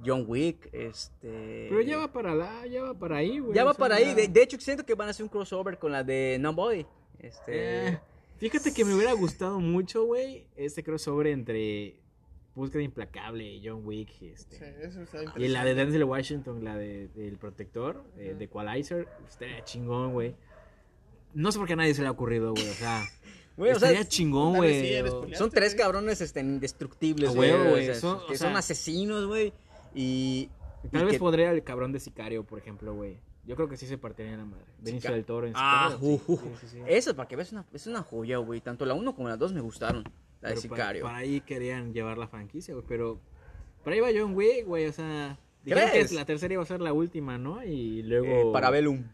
[0.04, 1.66] John Wick, este...
[1.68, 3.54] Pero ya va para la, ya va para ahí, güey.
[3.54, 4.14] Ya o va sea, para ahí.
[4.14, 6.86] De, de hecho, siento que van a hacer un crossover con la de Nobody.
[7.18, 7.88] Este...
[7.88, 8.00] Eh,
[8.38, 12.00] fíjate que me hubiera gustado mucho, güey, este crossover entre
[12.54, 14.10] Búsqueda Implacable y John Wick.
[14.22, 14.56] Este.
[14.58, 18.38] Sí, eso está Y la de Denzel Washington, la de, del Protector, eh, Ujú.
[18.38, 20.34] de Equalizer, estaría chingón, güey.
[21.34, 23.02] No sé por qué a nadie se le ha ocurrido, güey, o sea...
[23.56, 25.02] Güey, o sea, estaría chingón, güey.
[25.02, 27.52] sí, son tres cabrones este, indestructibles, güey.
[27.52, 27.94] o sea,
[28.36, 29.52] son- asesinos, güey.
[29.94, 30.50] Y...
[30.90, 33.18] Tal y vez que- podría el cabrón de Sicario, por ejemplo, güey.
[33.46, 34.64] Yo creo que sí se partiría la madre.
[34.80, 36.14] Benicio del Toro en Ah, Sicario.
[36.26, 36.78] uh, uh, sí, sí, sí.
[36.86, 38.60] Eso, para que veas, una, es una joya, güey.
[38.60, 40.02] Tanto la 1 como la 2 me gustaron.
[40.40, 41.04] La de Pero Sicario.
[41.04, 42.86] Para, ahí querían llevar la franquicia, güey.
[42.88, 43.20] Pero
[43.82, 44.86] para ahí va John Wick, güey.
[44.86, 46.08] O sea, dijeron ¿Crees?
[46.10, 47.62] que la tercera iba a ser la última, ¿no?
[47.62, 48.26] Y luego.
[48.26, 49.04] Eh, para Bellum.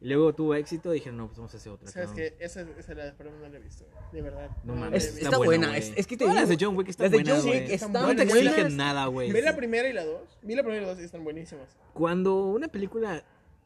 [0.00, 0.90] Y luego tuvo éxito.
[0.92, 1.88] Dijeron, no, pues vamos a hacer otra.
[1.90, 2.36] ¿Sabes qué?
[2.38, 3.84] Esa, esa la de Spider-Man no la he visto.
[4.12, 4.50] De verdad.
[4.64, 7.04] No mames, está buena, es- es que te Todas las de digo, John Wick están
[7.04, 7.50] las de buenas, John.
[7.50, 8.34] Wick están No te buenas.
[8.34, 9.32] exigen nada, güey.
[9.32, 10.38] Vi la primera y la dos.
[10.42, 11.76] Vi la primera y la dos y están buenísimas.
[11.94, 13.24] Cuando una película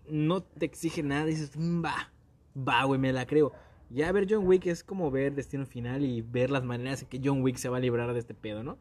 [0.08, 2.10] no te exige nada, dices, "Mm, va,
[2.56, 3.52] va, güey, me la creo.
[3.90, 7.20] Ya ver John Wick es como ver Destino Final y ver las maneras en que
[7.22, 8.78] John Wick se va a librar de este pedo, ¿no?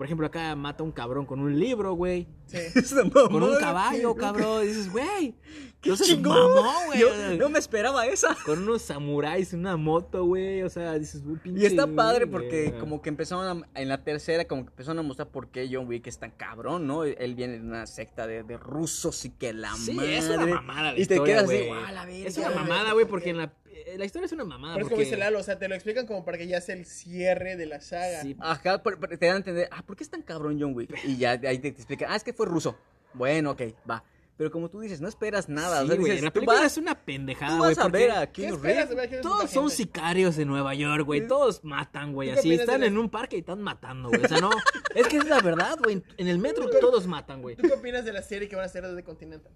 [0.00, 2.26] Por ejemplo, acá mata a un cabrón con un libro, güey.
[2.46, 2.56] Sí.
[3.12, 4.64] Con un caballo, cabrón.
[4.64, 5.34] Y dices, güey.
[5.82, 6.54] ¡Qué chingón!
[6.54, 7.00] mamó, güey.
[7.00, 8.34] Yo no me esperaba esa.
[8.46, 10.62] Con unos samuráis una moto, güey.
[10.62, 11.60] O sea, dices, güey, pinche.
[11.62, 12.80] Y está padre güey, porque güey.
[12.80, 15.86] como que empezaron a- en la tercera, como que empezaron a mostrar por qué John
[15.86, 17.04] Wick es tan cabrón, ¿no?
[17.04, 20.16] Él viene de una secta de, de rusos y que la Sí, madre.
[20.16, 21.66] es una mamada la Y te quedas así.
[21.66, 22.26] "Guau, la verga".
[22.26, 23.52] Es una mamada, güey, porque en la,
[23.96, 24.74] la historia es una mamada.
[24.74, 26.74] Pero es como dice Lalo, o sea, te lo explican como para que ya sea
[26.74, 28.22] el cierre de la saga.
[28.22, 30.90] Sí, Ajá, te dan a entender, ah, ¿por qué es tan cabrón John Wick?
[31.04, 32.76] Y ya ahí te, te explican, ah, es que fue ruso.
[33.14, 34.04] Bueno, ok, va.
[34.36, 35.80] pero como tú dices, no esperas nada.
[35.80, 37.74] o Sí, sea, güey, dices, la tú película vas- es una pendejada, tú güey.
[37.74, 39.20] vas a ver a ¿Qué Keanu Reeves.
[39.20, 39.76] Todos son Gente.
[39.76, 41.26] sicarios de Nueva York, güey.
[41.26, 42.28] Todos matan, güey.
[42.28, 44.24] ¿Tú qué Así están en un parque y están matando, güey.
[44.24, 44.50] O sea, no.
[44.94, 46.02] Es que es la verdad, güey.
[46.16, 47.56] En el metro todos matan, güey.
[47.56, 49.52] ¿Tú qué opinas de la serie que van a hacer desde Continental?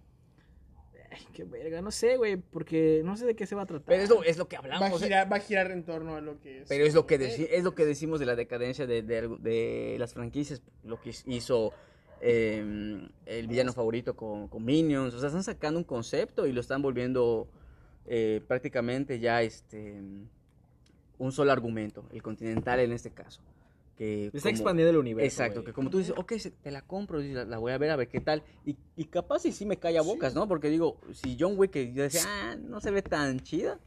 [1.15, 1.81] Ay, qué verga.
[1.83, 2.37] No sé, güey.
[2.37, 3.87] Porque no sé de qué se va a tratar.
[3.87, 5.03] Pero es lo, es lo que Va a, hablamos.
[5.03, 6.69] girar, va a girar en torno a lo que es.
[6.69, 9.97] Pero es lo que, deci- es lo que decimos de la decadencia de, de, de
[9.99, 11.73] las franquicias, lo que hizo
[12.21, 15.15] eh, el villano favorito con, con Minions.
[15.15, 17.49] O sea, están sacando un concepto y lo están volviendo
[18.07, 20.01] eh, prácticamente ya este
[21.17, 23.41] un solo argumento, el continental en este caso.
[23.97, 25.27] Que Está como- expandiendo el universo.
[25.27, 25.67] Exacto, güey.
[25.67, 26.33] que como tú dices, ok,
[26.63, 28.43] te la compro, y la, la voy a ver a ver qué tal.
[28.67, 30.49] Y, y capaz y sí me calla bocas, ¿no?
[30.49, 33.79] Porque digo, si John Wick, que yo decía, ah, no se ve tan chida,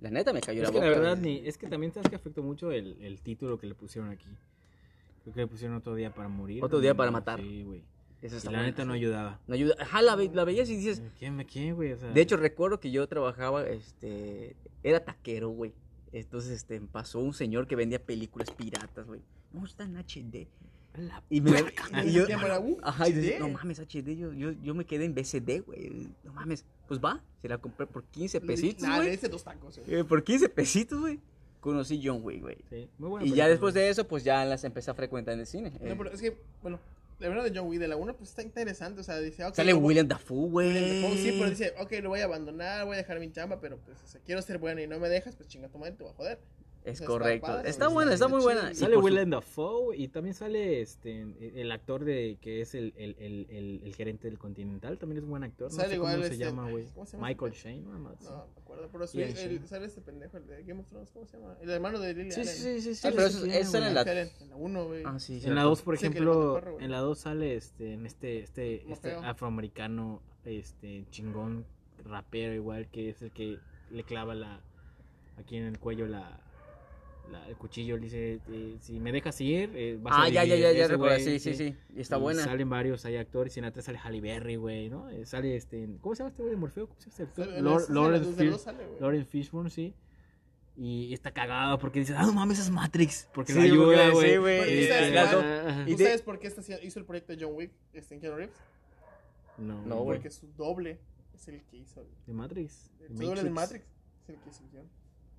[0.00, 0.90] la neta me cayó Es la que boca.
[0.90, 3.74] la verdad, ni, es que también sabes que afectó mucho el, el título que le
[3.74, 4.26] pusieron aquí.
[5.22, 6.62] Creo que le pusieron otro día para morir.
[6.64, 6.82] Otro ¿no?
[6.82, 7.40] día para matar.
[7.40, 7.84] Sí, güey.
[8.22, 8.98] Eso Y la bueno, neta no sí.
[9.00, 9.40] ayudaba.
[9.46, 9.74] No ayuda.
[9.78, 11.00] Ajá, la, ve- la veías y dices.
[11.18, 11.92] ¿Quién me quién, güey?
[11.92, 14.56] O sea, De hecho, recuerdo que yo trabajaba, este.
[14.82, 15.72] Era taquero, güey.
[16.12, 19.20] Entonces, este, pasó un señor que vendía películas piratas, güey.
[19.54, 20.46] No, está en HD.
[20.96, 21.50] la Y me.
[21.50, 21.54] Y
[22.08, 22.24] ese yo,
[22.60, 23.40] uh, ajá, y decía, HD.
[23.40, 24.16] no mames, HD.
[24.16, 26.08] Yo, yo, yo me quedé en BCD, güey.
[26.24, 26.64] No mames.
[26.86, 29.14] Pues va, se la compré por 15 pesitos, güey.
[29.14, 29.78] hice dos tacos.
[29.78, 29.82] eh.
[29.86, 31.18] Eh, por 15 pesitos, güey.
[31.60, 32.58] Conocí John Wick, güey.
[32.68, 33.84] Sí, muy buena Y ya después güey.
[33.86, 35.70] de eso, pues ya las empecé a frecuentar en el cine.
[35.80, 36.78] No, Eh, pero es que, bueno,
[37.20, 39.00] la verdad de John Wick de la 1, pues está interesante.
[39.00, 39.54] O sea, dice, ok.
[39.54, 40.68] Sale voy- William Dafoe, güey.
[40.74, 43.60] William Dafoe, Sí, pero dice, ok, lo voy a abandonar, voy a dejar mi chamba,
[43.60, 45.92] pero pues, o sea, quiero ser bueno y no me dejas, pues chinga tu madre,
[45.94, 46.38] te voy a joder.
[46.84, 47.46] Es Está correcto.
[47.46, 48.70] padre, Está güey, buena, está está muy buena.
[48.70, 51.22] Y Sale Willem Dafoe y también sale este
[51.58, 55.24] el actor de que es el, el, el, el, el gerente del Continental, también es
[55.24, 55.70] un buen actor.
[55.70, 56.84] No Sale sé igual cómo se este- llama, güey.
[56.92, 57.68] ¿cómo se llama Michael este?
[57.70, 58.20] Shane, nada más.
[58.22, 61.24] No, me acuerdo, pero sí, el- sale este pendejo, el de Game of Thrones, ¿cómo
[61.26, 61.56] se llama?
[61.62, 62.54] El hermano de Lily Sí, Allen.
[62.54, 63.88] sí, sí, sí, Ah, sí, pero sí, eso sale güey.
[63.88, 65.02] en la- Allen, En la 1, güey.
[65.06, 65.68] Ah, sí, En la cierto.
[65.70, 66.84] 2, por ejemplo, perro, güey.
[66.84, 71.64] en la 2 sale este en este este este afroamericano este chingón
[72.04, 73.58] rapero igual que es el que
[73.90, 74.60] le clava la
[75.38, 76.40] aquí en el cuello la,
[77.30, 80.44] la- el cuchillo le dice eh, si me dejas ir eh, vas a Ah, ya,
[80.44, 80.72] ya, vivir".
[80.72, 81.18] ya, ya recuerdo.
[81.18, 81.74] Sí, sí, sí.
[81.94, 82.42] Y está Y buena.
[82.44, 85.08] Salen varios, hay actores, y en la sale Halle Berry, güey, ¿no?
[85.10, 86.86] Eh, Sale este, ¿cómo se llama este güey de Morfeo?
[86.88, 87.62] ¿Cómo se llama este actor?
[87.92, 88.72] Lawrence.
[89.00, 89.94] Lawrence Fishburne, sí.
[90.76, 93.28] Y está cagado porque dice, ah, no mames, es Matrix.
[93.32, 94.30] Porque Sí, lo ayuda, güey.
[94.32, 95.82] sí, güey, Y- sabes ajá, cuál- ajá.
[95.82, 96.52] y ¿Tú de- sabes por qué
[96.82, 98.56] hizo el proyecto de John Wick, este, en Keanu Reeves?
[99.56, 100.18] No, No, güey.
[100.18, 100.98] Porque su doble
[101.32, 102.04] es el que hizo.
[102.26, 102.90] De Matrix.
[103.06, 103.84] Su doble de Matrix
[104.24, 104.64] es el que hizo.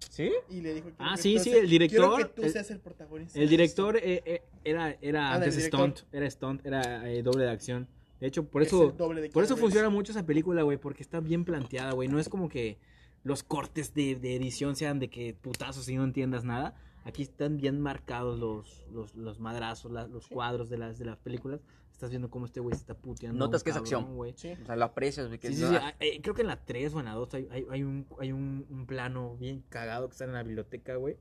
[0.09, 0.31] ¿Sí?
[0.49, 3.39] Y le dijo, Ah, sí, sí, el director, Quiero que tú el- seas el protagonista.
[3.39, 4.07] El director esto".
[4.07, 7.87] eh, eh, era, era Ah, antes stunt, era stunt, era eh, doble de acción.
[8.21, 10.77] De hecho, por Es eso, el doble de por eso funciona mucho esa película, güey,
[10.77, 12.07] porque está bien planteada, güey.
[12.07, 12.77] No es como que
[13.23, 16.75] los cortes de, de edición sean de que putazos y no entiendas nada.
[17.05, 21.17] Aquí están bien marcados los, los, los madrazos, la- los cuadros de las, de las
[21.17, 21.61] películas.
[21.93, 23.39] Estás viendo cómo este güey se está puteando.
[23.39, 24.15] Notas que es acción.
[24.15, 24.33] güey.
[24.35, 24.51] Sí.
[24.61, 25.39] O sea, lo aprecias, güey.
[25.39, 25.85] que Sí, sí, no- sí.
[26.01, 28.33] eh, creo que en la 3 o en la 2 hay, hay, hay un, hay
[28.33, 31.15] un, un plano bien cagado que está en la biblioteca, güey.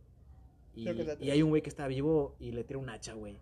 [0.74, 0.89] Y,
[1.30, 3.39] hay un güey que está vivo y le tira un hacha, güey.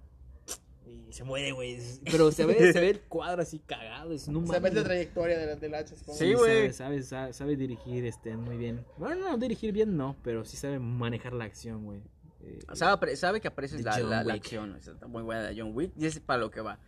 [0.84, 1.78] Y se muere, güey.
[2.04, 4.12] Pero se ve, se ve el cuadro así cagado.
[4.12, 5.94] Es, no ves mames, la trayectoria de la, del hacha.
[5.96, 6.72] Sí, güey.
[6.72, 8.84] Sabe, sabe, sabe, sabe dirigir este, muy bien.
[8.98, 12.02] Bueno, no, dirigir bien no, pero sí sabe manejar la acción, güey.
[12.42, 14.72] Eh, Sabe, sabe que aprecias De la, la, la acción.
[14.74, 15.92] o sea, Está muy buena de John Wick.
[15.96, 16.78] Y es para lo que va.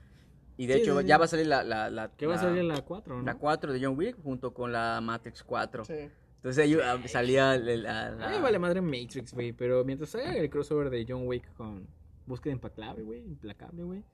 [0.56, 1.18] Y de Sí, hecho, sí, ya sí.
[1.20, 1.62] va a salir la.
[1.64, 3.22] la, la ¿Qué va a salir la 4, no?
[3.22, 5.84] la 4 de John Wick junto con la Matrix 4.
[5.84, 5.94] Sí.
[6.36, 9.52] Entonces ahí ah, salía la, vale madre Matrix, güey.
[9.52, 11.86] Pero mientras haga el crossover de John Wick con
[12.26, 13.20] Búsqueda Implacable, güey.
[13.20, 14.04] Implacable, güey.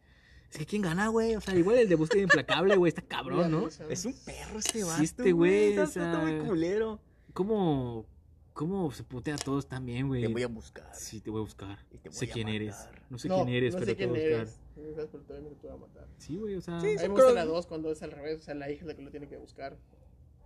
[0.50, 1.36] Es que ¿quién gana, güey?
[1.36, 2.88] O sea, igual el de Búsqueda Implacable, güey.
[2.90, 3.66] Está cabrón, ¿no?
[3.68, 5.02] Es un perro este Sí, vato.
[5.02, 7.00] este güey, Está, o sea, está muy culero.
[7.32, 8.06] ¿Cómo,
[8.60, 10.20] cómo se putea a todos también, güey?
[10.20, 10.94] Te voy a buscar.
[10.94, 11.78] Sí, te voy a buscar.
[11.90, 12.76] Y te voy sé a quién eres.
[13.08, 14.40] No sé No, quién eres, no pero sé te quién voy a buscar.
[14.42, 14.60] eres.
[14.76, 16.08] No sabes, pero todavía te voy a matar.
[16.18, 16.78] Sí, güey, o sea.
[16.78, 18.54] Sí, A mí sí, me gusta creo- la 2 cuando es al revés, o sea,
[18.54, 19.78] la hija es la que lo tiene que buscar.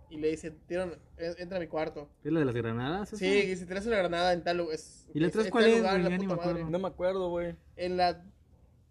[0.09, 2.07] Y le dice, "Tira- en- entra a mi cuarto.
[2.23, 3.09] ¿Es la de las granadas?
[3.11, 3.17] esa?
[3.17, 4.75] Sí, y si traes una granada en tal lugar.
[4.75, 6.69] Es, ¿Y la es- tres cuál es, lugar, la ni puta me acuerdo.
[6.69, 7.55] No me acuerdo, güey.
[7.75, 8.23] En la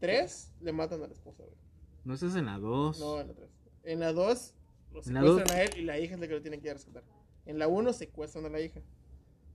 [0.00, 1.56] 3 le matan a la esposa, güey.
[2.04, 3.00] No, esa es en la 2.
[3.00, 3.48] No, en la 3.
[3.84, 4.54] En la 2
[4.92, 6.66] lo En la secuestran a él y la hija es la que lo tiene que
[6.66, 7.04] ir a rescatar.
[7.46, 8.80] En la 1 secuestran a la hija.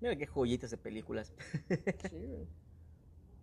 [0.02, 1.34] Mira qué joyitas de películas.
[2.10, 2.48] Sí, güey.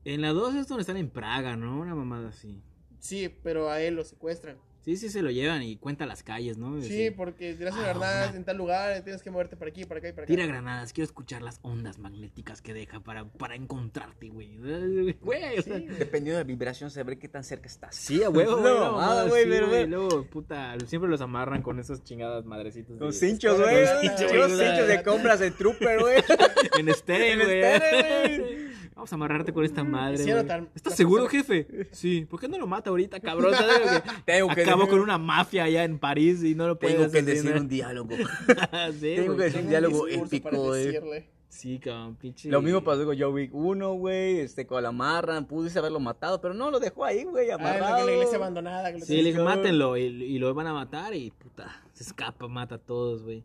[0.05, 1.81] En la 2 es donde están en Praga, ¿no?
[1.81, 2.63] Una mamada así.
[2.99, 4.57] Sí, pero a él lo secuestran.
[4.87, 6.81] Sí, sí, se lo llevan y cuenta las calles, ¿no?
[6.81, 9.85] Sí, porque tiras una Ah, granada una- en tal lugar, tienes que moverte para aquí,
[9.85, 10.27] para acá y para acá.
[10.33, 14.57] Tira granadas, quiero escuchar las ondas magnéticas que deja para, para encontrarte, güey.
[15.21, 15.79] Güey, o sea.
[15.79, 17.97] Dependiendo de la vibración, saber qué tan cerca estás.
[17.97, 18.75] Sí, a huevo, No, güey.
[18.75, 19.79] mamada, güey, sí, pero, güey.
[19.81, 19.91] güey.
[19.91, 22.97] Luego, puta, siempre los amarran con esas chingadas madrecitas.
[22.97, 23.87] Con de- cinchos, güey.
[24.03, 26.17] cinchos, Los cinchos de compras de Trooper, güey.
[26.79, 28.67] En estéreo, En güey.
[28.95, 30.23] Vamos a amarrarte con esta madre.
[30.25, 30.47] Güey.
[30.47, 31.67] tan- ¿Estás seguro, jefe?
[31.93, 32.27] Sí.
[32.31, 33.55] ¿Por qué no lo mata ahorita, cabrón?
[33.55, 36.79] ¿Sabes lo que- Tengo que Acabó con una mafia allá en París y no lo
[36.79, 38.11] puede Tengo que decir un diálogo.
[38.17, 39.37] sí, tengo güey.
[39.39, 40.85] que decir- un diálogo épico, para güey.
[40.87, 41.31] decirle.
[41.49, 42.51] Sí, cabrón, pinche.
[42.51, 46.39] Lo mismo pasó con John Wick 1, güey, este, con la amarran, pudiste haberlo matado,
[46.41, 47.99] pero no, lo dejó ahí, güey, Ah, amarrado.
[48.01, 48.93] la, la iglesia abandonada.
[48.93, 52.05] que lo Sí, le dije, mátenlo y, y lo van a matar y puta, se
[52.05, 53.43] escapa, mata a todos, güey.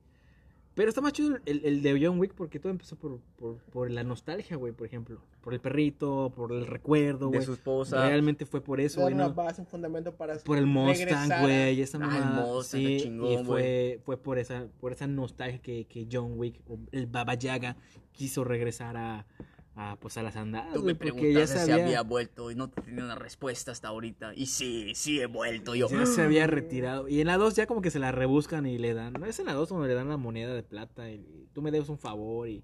[0.82, 3.91] Pero está más chido el, el de John Wick porque todo empezó por, por, por
[3.91, 5.21] la nostalgia, güey, por ejemplo.
[5.41, 7.45] Por el perrito, por el recuerdo, de güey.
[7.45, 8.07] su esposa.
[8.07, 9.34] Realmente fue por eso, güey, una ¿no?
[9.36, 12.41] base, un fundamento para Por el Mustang, güey, esa Ah.
[12.43, 16.59] Mustang, sí, chingón, y fue, fue por esa, por esa nostalgia que, que John Wick,
[16.67, 17.77] o el Baba Yaga,
[18.11, 19.27] quiso regresar a,
[19.76, 22.69] a, pues, a las andadas, Tú me preguntaste se si había, había vuelto y no
[22.69, 24.34] te tenía una respuesta hasta ahorita.
[24.36, 25.88] Y sí, sí he vuelto yo.
[25.89, 27.07] ya se había retirado.
[27.07, 29.39] Y en la 2 ya como que se la rebuscan y le dan, no es
[29.39, 31.89] en la 2 donde le dan la moneda de plata y, y tú me debes
[31.89, 32.63] un favor y,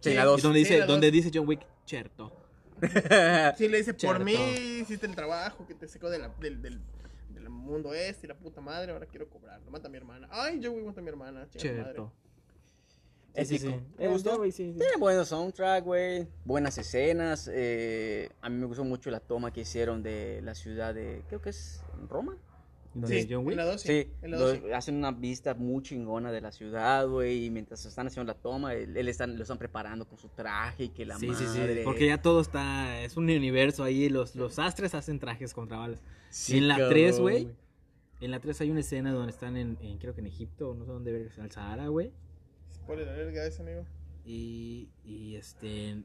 [0.00, 0.42] Sí, Sí, la y dos.
[0.42, 1.12] donde Sí, dice, la donde dos.
[1.14, 2.32] dice John Wick, cierto.
[3.56, 4.24] Sí, le dice, por Cierto.
[4.24, 4.32] mí
[4.80, 6.80] hiciste el trabajo que te sacó de la- del, del,
[7.30, 9.60] del mundo este y la puta madre, ahora quiero cobrar.
[9.64, 10.28] Lo mata a mi hermana.
[10.32, 11.48] Ay, yo voy a matar a mi hermana.
[11.56, 11.92] chinga
[13.34, 13.68] Cierto.
[13.68, 13.82] Épico.
[13.96, 14.52] ¿Te gustó, güey?
[14.52, 14.78] Sí, sí.
[14.78, 16.26] Tiene buenos soundtrack, güey.
[16.44, 17.48] Buenas escenas.
[17.52, 21.22] eh, a mí me gustó mucho la toma que hicieron de la ciudad de.
[21.28, 22.36] Creo que es Roma.
[22.94, 23.52] ¿Donde Sí, John Wick?
[23.52, 23.88] en la 2 sí.
[23.88, 24.70] Sí, en la lo- dos sí.
[24.72, 27.46] hacen una vista muy chingona de la ciudad, güey.
[27.46, 30.84] Y mientras están haciendo la toma, él, él están, lo están preparando con su traje
[30.84, 34.36] y que la sí, sí, sí, porque ya todo está, es un universo ahí, los,
[34.36, 36.02] los astres hacen trajes contra balas.
[36.28, 37.48] Sí, y en la cabrón, 3, güey,
[38.20, 40.84] en la 3 hay una escena donde están en, en, creo que en Egipto, no
[40.84, 42.12] sé dónde ver, en el Sahara, güey,
[42.82, 43.84] Spoiler alert, guys, amigo.
[44.24, 46.02] y, y este,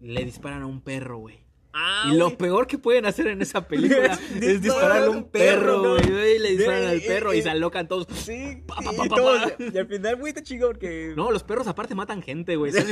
[0.00, 1.44] le disparan a un perro, güey.
[1.78, 5.82] Ah, y lo peor que pueden hacer en esa película es dispararle a un perro,
[5.82, 5.90] ¿no?
[5.96, 8.06] güey, y le disparan al perro eh, y eh, se alocan todos.
[8.14, 9.64] Sí, Pa, pa, y, pa, pa, todos- pa.
[9.74, 11.12] y al final, güey, está chingón porque...
[11.14, 12.72] No, los perros aparte matan gente, güey.
[12.74, 12.82] Está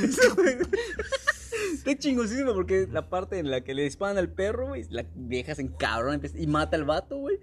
[1.99, 5.62] chingosísimo porque la parte en la que le disparan al perro, güey, la vieja se
[5.62, 7.39] encabrona y mata al vato, güey.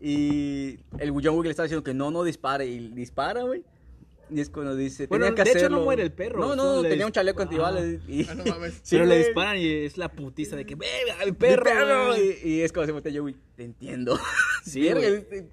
[0.00, 3.62] Y el John Wick le estaba diciendo que no, no dispare y dispara, güey.
[4.30, 6.82] Y es cuando dice, Bueno, tenía que de hecho, no muere el perro, No, no,
[6.82, 7.84] tenía un chaleco antibalas.
[8.06, 8.26] Y...
[8.28, 8.74] Ah, no mames.
[8.82, 10.86] Sí, pero le disparan y es la putiza de que, ¡ve,
[11.20, 11.64] al Mi perro!
[11.64, 12.38] perro, güey".
[12.44, 14.18] Y, y es cuando se voltea yo, güey, te entiendo.
[14.64, 15.48] Sí, este,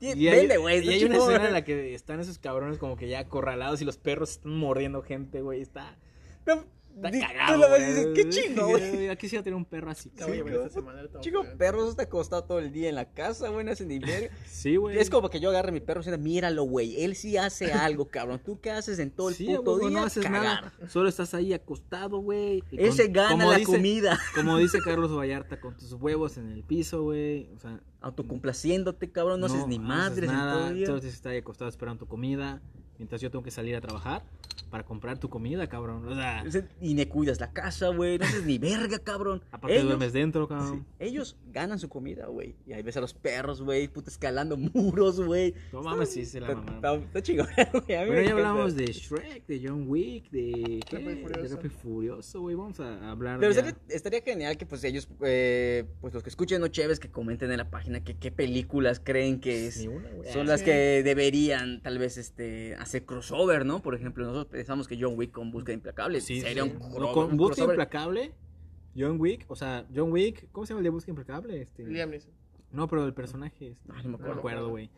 [0.00, 0.84] Y hay, Vende, güey.
[0.84, 3.84] y hay una escena en la que están esos cabrones como que ya acorralados y
[3.84, 5.60] los perros están mordiendo gente, güey.
[5.60, 5.96] Está,
[6.46, 6.64] No,
[6.96, 7.54] está di- cagado.
[7.54, 7.94] Tú la ves y güey.
[7.94, 9.06] dices, qué chingo, güey.
[9.06, 10.10] Yo quisiera tener un perro así.
[10.20, 11.02] A ver esta semana.
[11.06, 11.56] tengo Chico, ver.
[11.56, 14.34] perros está acostado todo el día en la casa, güey, no hace ni verga.
[14.46, 14.98] Sí, güey.
[14.98, 17.72] Es como que yo agarre a mi perro y diga, míralo, güey, él sí hace
[17.72, 18.40] algo, cabrón.
[18.44, 20.00] ¿Tú qué haces en todo el Sí, puto güey, día?
[20.00, 20.42] no haces Cagar.
[20.42, 20.72] nada.
[20.88, 22.62] Solo estás ahí acostado, güey.
[22.70, 24.18] y Ese con- gana la dice- comida.
[24.34, 27.48] Como dice Carlos Vallarta, con tus huevos en el piso, güey.
[27.56, 30.68] O sea, Autocomplaciéndote, cabrón, no, haces ni haces madres en todo nada.
[30.68, 30.86] el día.
[30.86, 32.62] Solo estar ahí acostado esperando tu comida.
[33.00, 34.22] Mientras yo tengo que salir a trabajar
[34.68, 36.06] para comprar tu comida, cabrón.
[36.06, 36.44] O sea,
[36.82, 39.42] Y ne cuidas la casa, güey, no haces ni verga, cabrón.
[39.50, 40.86] aparte ellos, duermes dentro, sí, cabrón.
[40.98, 42.54] ellos ganan su comida, güey.
[42.66, 45.54] Y ahí ves a los perros, güey, puta, escalando muros, güey.
[45.72, 47.00] No mames, sí, se la Está- mamaron.
[47.02, 47.84] Está está chingón, güey.
[47.88, 48.30] me ya encanta.
[48.32, 50.80] hablamos de Shrek, de John Wick, de.
[50.88, 50.98] ¿qué?
[51.26, 52.40] Rápido Furioso.
[52.42, 52.54] Güey.
[52.54, 53.60] Vamos a hablar Pero ya.
[53.60, 57.50] estaría, estaría genial que pues ellos, eh, pues los que escuchen No Chéves, que comenten
[57.50, 60.30] en la página que qué películas creen que es, Ni una, güey.
[60.32, 63.80] son Ah, las que deberían tal vez este hacer crossover, ¿no?
[63.80, 66.70] Por ejemplo, nosotros pensamos que John Wick con Búsqueda Implacable Sí, sería sí.
[66.70, 67.74] un, No, cro- con crossover.
[67.74, 68.32] Implacable,
[68.96, 71.62] John Wick, o sea, John Wick, ¿cómo se llama el de Búsqueda Implacable?
[71.62, 72.32] Este, Liam Neeson.
[72.72, 74.68] No, pero el personaje, este, Ay, no me no me acuerdo.
[74.70, 74.90] güey.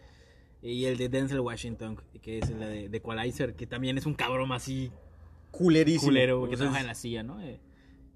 [0.62, 4.14] Y el de Denzel Washington, que es la de, de Equalizer, que también es un
[4.14, 4.90] cabrón así
[5.50, 6.08] Culerísimo.
[6.10, 7.40] culero, güey, que trabaja en la silla, ¿no?
[7.42, 7.58] Eh,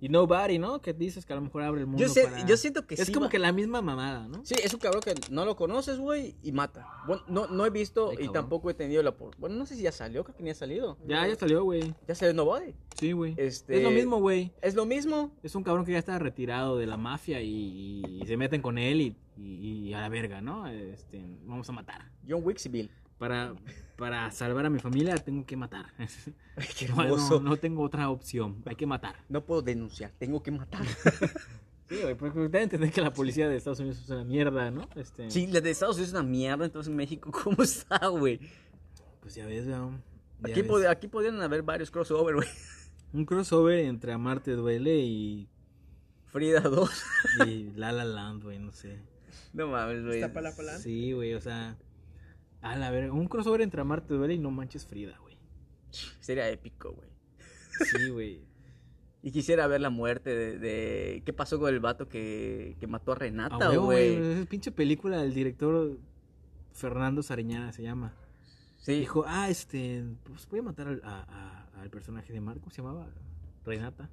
[0.01, 0.81] y Nobody, ¿no?
[0.83, 2.95] Que dices que a lo mejor abre el mundo yo, sé- para- yo siento que
[2.97, 4.45] Es sí como va- que la misma mamada, ¿no?
[4.45, 6.87] Sí, es un cabrón que no lo conoces, güey, y mata.
[7.07, 9.13] Bueno, no, no he visto Ay, y tampoco he tenido la...
[9.17, 10.99] por- Bueno, no sé si ya salió, creo que ni ha salido.
[11.07, 11.95] Ya, ya salió, güey.
[12.07, 12.75] Ya salió Nobody.
[12.99, 13.35] Sí, güey.
[13.39, 14.53] Este- Es lo mismo, güey.
[14.63, 15.33] Es lo mismo.
[15.43, 18.79] Es un cabrón que ya está retirado de la mafia y, y se meten con
[18.79, 20.67] él y, y- y a la verga, ¿no?
[20.69, 22.11] Este, vamos a matar.
[22.29, 22.91] John civil.
[23.19, 23.55] Para,
[23.97, 25.87] para salvar a mi familia tengo que matar.
[26.57, 27.41] Ay, qué No, hermoso.
[27.41, 28.63] no, no tengo otra opción.
[28.67, 29.17] Hay que matar.
[29.29, 30.85] No puedo denunciar, tengo que matar.
[31.89, 34.89] Sí, güey, porque ustedes entienden que la policía de Estados Unidos es una mierda, ¿no?
[34.97, 38.41] Este, Sí, la de Estados Unidos es una mierda, entonces México, ¿cómo está, güey?
[39.21, 39.85] Pues ya ves, ya
[40.43, 40.69] Aquí, ves.
[40.69, 42.49] pod- aquí podrían haber varios crossover, güey.
[43.13, 45.49] Un crossover entre Amarte Duele y,
[46.25, 46.91] Frida 2.
[47.47, 48.99] y La La Land, güey, no sé.
[49.53, 50.21] No mames, güey.
[50.21, 50.79] Está para la.
[50.79, 51.77] Sí, güey, o sea...
[52.73, 53.13] A la verga.
[53.13, 55.37] Un crossover entre Amarte Duele y No Manches Frida, güey.
[56.21, 57.09] Sería épico, güey.
[57.85, 58.41] Sí, güey.
[59.23, 63.13] Y quisiera ver la muerte de, de- ¿Qué pasó con el vato que, que mató
[63.13, 64.17] a Renata, güey?
[64.17, 64.33] güey.
[64.39, 65.99] Esa pinche película del director
[66.73, 68.15] Fernando Sariñana se llama.
[68.79, 69.01] Sí.
[69.01, 72.83] Dijo, ah, este, pues voy a matar al, a- a- al personaje de Marco, se
[72.83, 73.09] llamaba
[73.65, 74.09] Renata.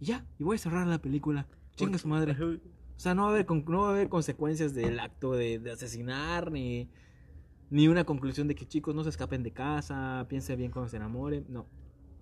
[0.00, 1.46] Y ya, y voy a cerrar la película.
[1.76, 2.36] Chinga su madre.
[2.42, 2.58] O
[3.02, 6.52] sea, no va a haber, no va a haber consecuencias del acto de, de asesinar,
[6.52, 6.90] ni,
[7.72, 10.98] ni una conclusión de que chicos no se escapen de casa, piensen bien cuando se
[10.98, 11.46] enamoren.
[11.48, 11.66] No.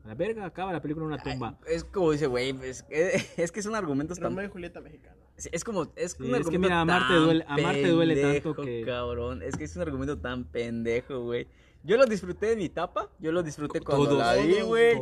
[0.04, 1.58] A la verga, acaba la película en una tumba.
[1.66, 2.84] Es como dice, güey, es,
[3.36, 4.30] es que son argumentos tan...
[4.30, 5.16] Romeo y Julieta mexicana.
[5.36, 8.14] Sí, Es como, es Sí, un es que argumento mira, amarte tan duele- amarte duele
[8.14, 11.48] tanto pendejo, que- cabrón, es que es un argumento tan pendejo, güey.
[11.82, 14.96] Yo lo disfruté en mi etapa, yo lo disfruté cuando Todos, la vi, güey.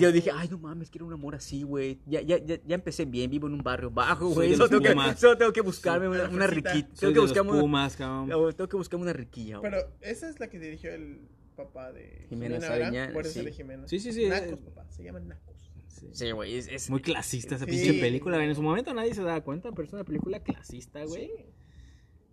[0.00, 2.00] Yo dije, ay, no mames, quiero un amor así, güey.
[2.04, 4.52] Ya, ya, ya, ya empecé bien, vivo en un barrio bajo, güey.
[4.54, 5.20] Solo, tengo que- Pumas.
[5.20, 6.88] solo tengo que buscarme una, una riquita.
[6.98, 9.70] Tengo que buscarme una, Pumas, güey, tengo que buscarme una riquilla, güey.
[9.70, 11.20] Pero esa es la que dirigió el
[11.54, 13.52] papá de Jimena Jimena, sí.
[13.52, 13.88] Jimena.
[13.88, 14.26] Sí, sí, sí.
[14.26, 14.84] Nacos, papá.
[14.90, 15.54] Se llaman Nacos.
[15.86, 16.08] Sí.
[16.12, 17.70] Sí, güey, es, es- Muy clasista esa Sí.
[17.70, 18.42] pinche película.
[18.44, 21.26] En su momento nadie se daba cuenta, pero es una película clasista, güey.
[21.28, 21.32] Sí.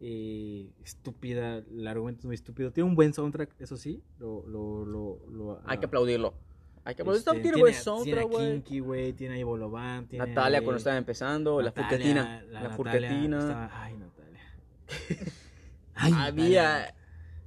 [0.06, 2.72] Eh, estúpida, el argumento es muy estúpido.
[2.74, 4.01] Tiene un buen soundtrack, eso sí.
[4.20, 6.34] Lo, lo, lo, lo- hay que ah, aplaudirlo.
[6.84, 7.32] Hay que aplaudirlo.
[7.32, 8.51] este, tiene tiene, buen tiene soundtrack, a güey.
[8.51, 9.14] Kinky, güey.
[9.14, 12.24] Tiene a Ivo Loban, tiene Natalia a- cuando estaba empezando, la Natalia, furquetina.
[12.24, 13.39] la La, Natalia furquetina.
[13.39, 14.41] estaba- Ay, Natalia.
[15.95, 16.26] Ay, Natalia.
[16.26, 16.95] Había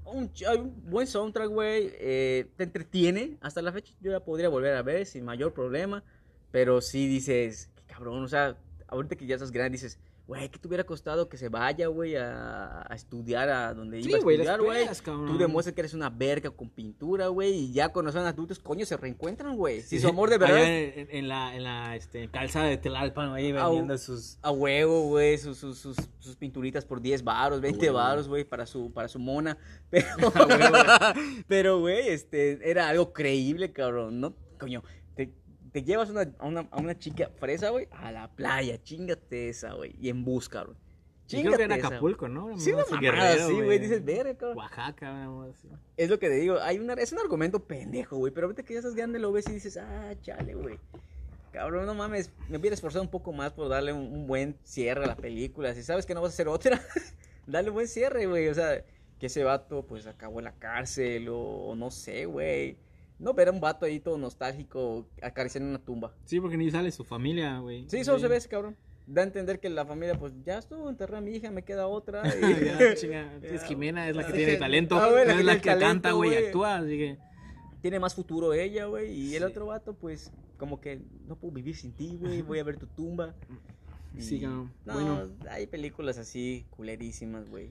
[0.07, 1.91] un, ch- hay un buen soundtrack, güey.
[1.99, 3.37] eh, te entretiene.
[3.43, 6.03] Hasta la fecha yo la podría volver a ver sin mayor problema.
[6.53, 8.23] Pero sí dices, qué cabrón.
[8.23, 8.57] O sea,
[8.89, 12.17] ahorita que ya estás grande, dices, güey, ¿qué te hubiera costado que se vaya, güey,
[12.17, 14.87] a, a estudiar a donde Sí, iba a estudiar, güey?
[15.05, 17.53] Tú demuestras que eres una verga con pintura, güey.
[17.55, 19.83] Y ya cuando son adultos, coño, se reencuentran, güey.
[19.83, 20.65] Si Sí, su amor de verdad.
[20.65, 24.39] En, en la, en la este, calzada de Telalpan, ahí vendiendo sus.
[24.43, 27.99] A huevo, güey, sus, sus, sus, sus pinturitas por 10 varos, 20 huevo.
[27.99, 29.57] varos, güey, para su, para su mona.
[29.91, 30.07] Pero,
[31.47, 34.35] pero, güey, este, era algo creíble, cabrón, ¿no?
[34.59, 34.83] Coño,
[35.81, 39.75] te, llevas una- a, una, a una chica fresa, güey, a la playa, chingate esa,
[39.75, 40.77] güey, y en bus, cabrón.
[41.29, 42.59] Y creo que esa, Acapulco, ¿no?
[42.59, 44.59] Sí, una mamada así, güey, dices, verga, cabrón.
[44.59, 45.69] Oaxaca, una mamada así.
[45.97, 48.75] Es lo que te digo, hay una, es un argumento pendejo, güey, pero ahorita que
[48.75, 50.79] ya estás grande lo ves y dices, ah, chale, güey.
[51.53, 55.05] Cabrón, no mames, me hubiera esforzado un poco más por darle un, un buen cierre
[55.05, 55.75] a la película.
[55.75, 56.81] Si sabes que no vas a hacer otra,
[57.47, 58.49] dale un buen cierre, güey.
[58.49, 58.85] O sea,
[59.19, 62.77] que ese vato pues acabó en la cárcel o, o no sé, güey.
[63.19, 66.13] No ver a un vato ahí todo nostálgico acariciando una tumba.
[66.25, 67.87] Sí, porque ni sale su familia, güey.
[67.89, 68.77] Sí, solo se ve ese cabrón.
[69.07, 71.87] Da a entender que la familia, pues ya estuvo, enterré a mi hija, me queda
[71.87, 72.23] otra.
[72.37, 74.97] y- Ya, chinga, Es Jimena, es la que tiene talento.
[74.97, 76.77] Ah, la es que la que canta, talento, güey, actúa.
[76.79, 77.19] Así que.
[77.81, 79.13] tiene más futuro ella, güey.
[79.13, 82.43] Y el otro vato, pues, como que no puedo vivir sin ti, güey.
[82.43, 83.35] Voy a ver tu tumba.
[84.19, 84.41] Sí, Y-.
[84.41, 85.29] No, Bueno.
[85.51, 87.71] hay películas así culerísimas, güey.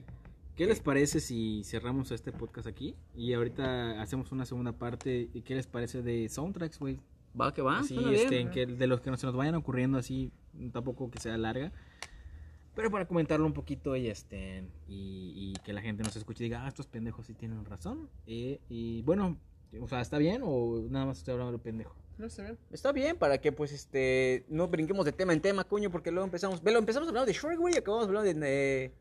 [0.56, 2.95] ¿Qué les parece si cerramos este podcast aquí?
[3.14, 5.30] Y ahorita hacemos una segunda parte.
[5.34, 7.01] ¿Y qué les parece de soundtracks, güey?
[7.39, 7.82] Va que va.
[7.82, 8.14] bien.
[8.14, 10.32] este, en que de los que no se nos vayan ocurriendo así,
[10.72, 11.74] tampoco que sea larga.
[12.74, 16.47] Pero para comentarlo un poquito y este y, y que la gente nos escuche y
[16.47, 18.10] diga, ah, estos pendejos sí tienen razón.
[18.26, 19.38] Eh, y bueno,
[19.82, 21.95] o sea, ¿está bien o nada más estoy hablando de pendejo?
[22.18, 22.58] No está bien.
[22.72, 26.26] Está bien para que, pues, este, no brinquemos de tema en tema, coño, porque luego
[26.26, 28.93] empezamos, ve, lo empezamos hablando de Shrek, güey, y acabamos hablando de, de,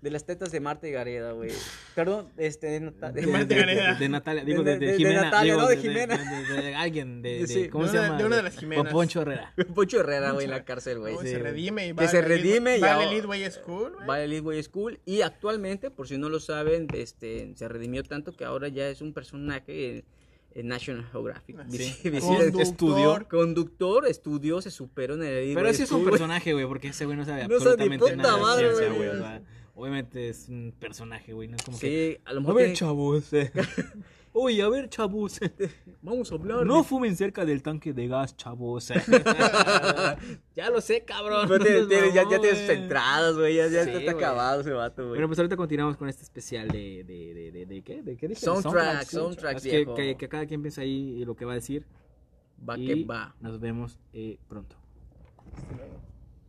[0.00, 1.50] de las tetas de Marta y Gareda, güey.
[1.94, 3.92] Perdón, este, de, Nata- de- De, Marta de- Gareda.
[3.94, 5.22] de- de Natalia, digo, De- de, de de- de Jimena.
[5.22, 6.16] Natalia, digo, no, de de, Jimena.
[6.16, 8.18] de- de alguien, de, de- Sí, ¿cómo de se una- llama?
[8.18, 8.92] de una de las Jimenas.
[8.92, 9.52] Poncho Herrera.
[9.74, 11.14] Poncho Herrera, güey, en la cárcel, güey.
[11.14, 13.92] No, sí, se redime y Que se redime y Va ahora- al Elite Way School,
[13.94, 14.06] güey.
[14.06, 15.00] Vale, Elite Way School.
[15.04, 19.00] Y actualmente, por si no lo saben, este, se redimió tanto que ahora ya es
[19.02, 20.04] un personaje
[20.52, 21.56] National Geographic.
[21.60, 22.10] Ah, sí.
[22.20, 22.60] Conductor.
[22.62, 23.26] estudió.
[23.30, 27.16] Conductor, estudió, se superó en el Pero ese es un personaje, güey, porque ese güey
[27.16, 29.40] no sabe No sabe ni absolutamente puta nada de madre, ciencia, güey.
[29.80, 32.16] Obviamente es un personaje, güey, no es como que...
[32.16, 33.32] Sí, a lo A mejor ver, tiene- chavos.
[33.32, 33.50] eh.
[34.32, 35.40] Uy, a ver, chavos.
[36.02, 36.64] vamos a hablar.
[36.64, 38.92] No fumen cerca del tanque de gas, chavos.
[40.54, 41.48] ya lo sé, cabrón.
[41.48, 42.78] Ya, ya mamó, tiene sus güey.
[42.78, 43.56] entradas, güey.
[43.56, 45.10] Ya, ya Sí, está, acabado ese vato, güey.
[45.14, 48.02] Bueno, pues ahorita continuamos con este especial de, de, de, de, de ¿qué?
[48.02, 48.40] ¿De qué dije?
[48.40, 49.16] Soundtracks,
[49.56, 49.94] Así que, viejo.
[49.96, 51.84] que, que cada quien piense ahí lo que va a decir.
[52.68, 53.34] va y que va.
[53.40, 54.76] Nos vemos eh, pronto.
[55.56, 56.09] Hasta luego.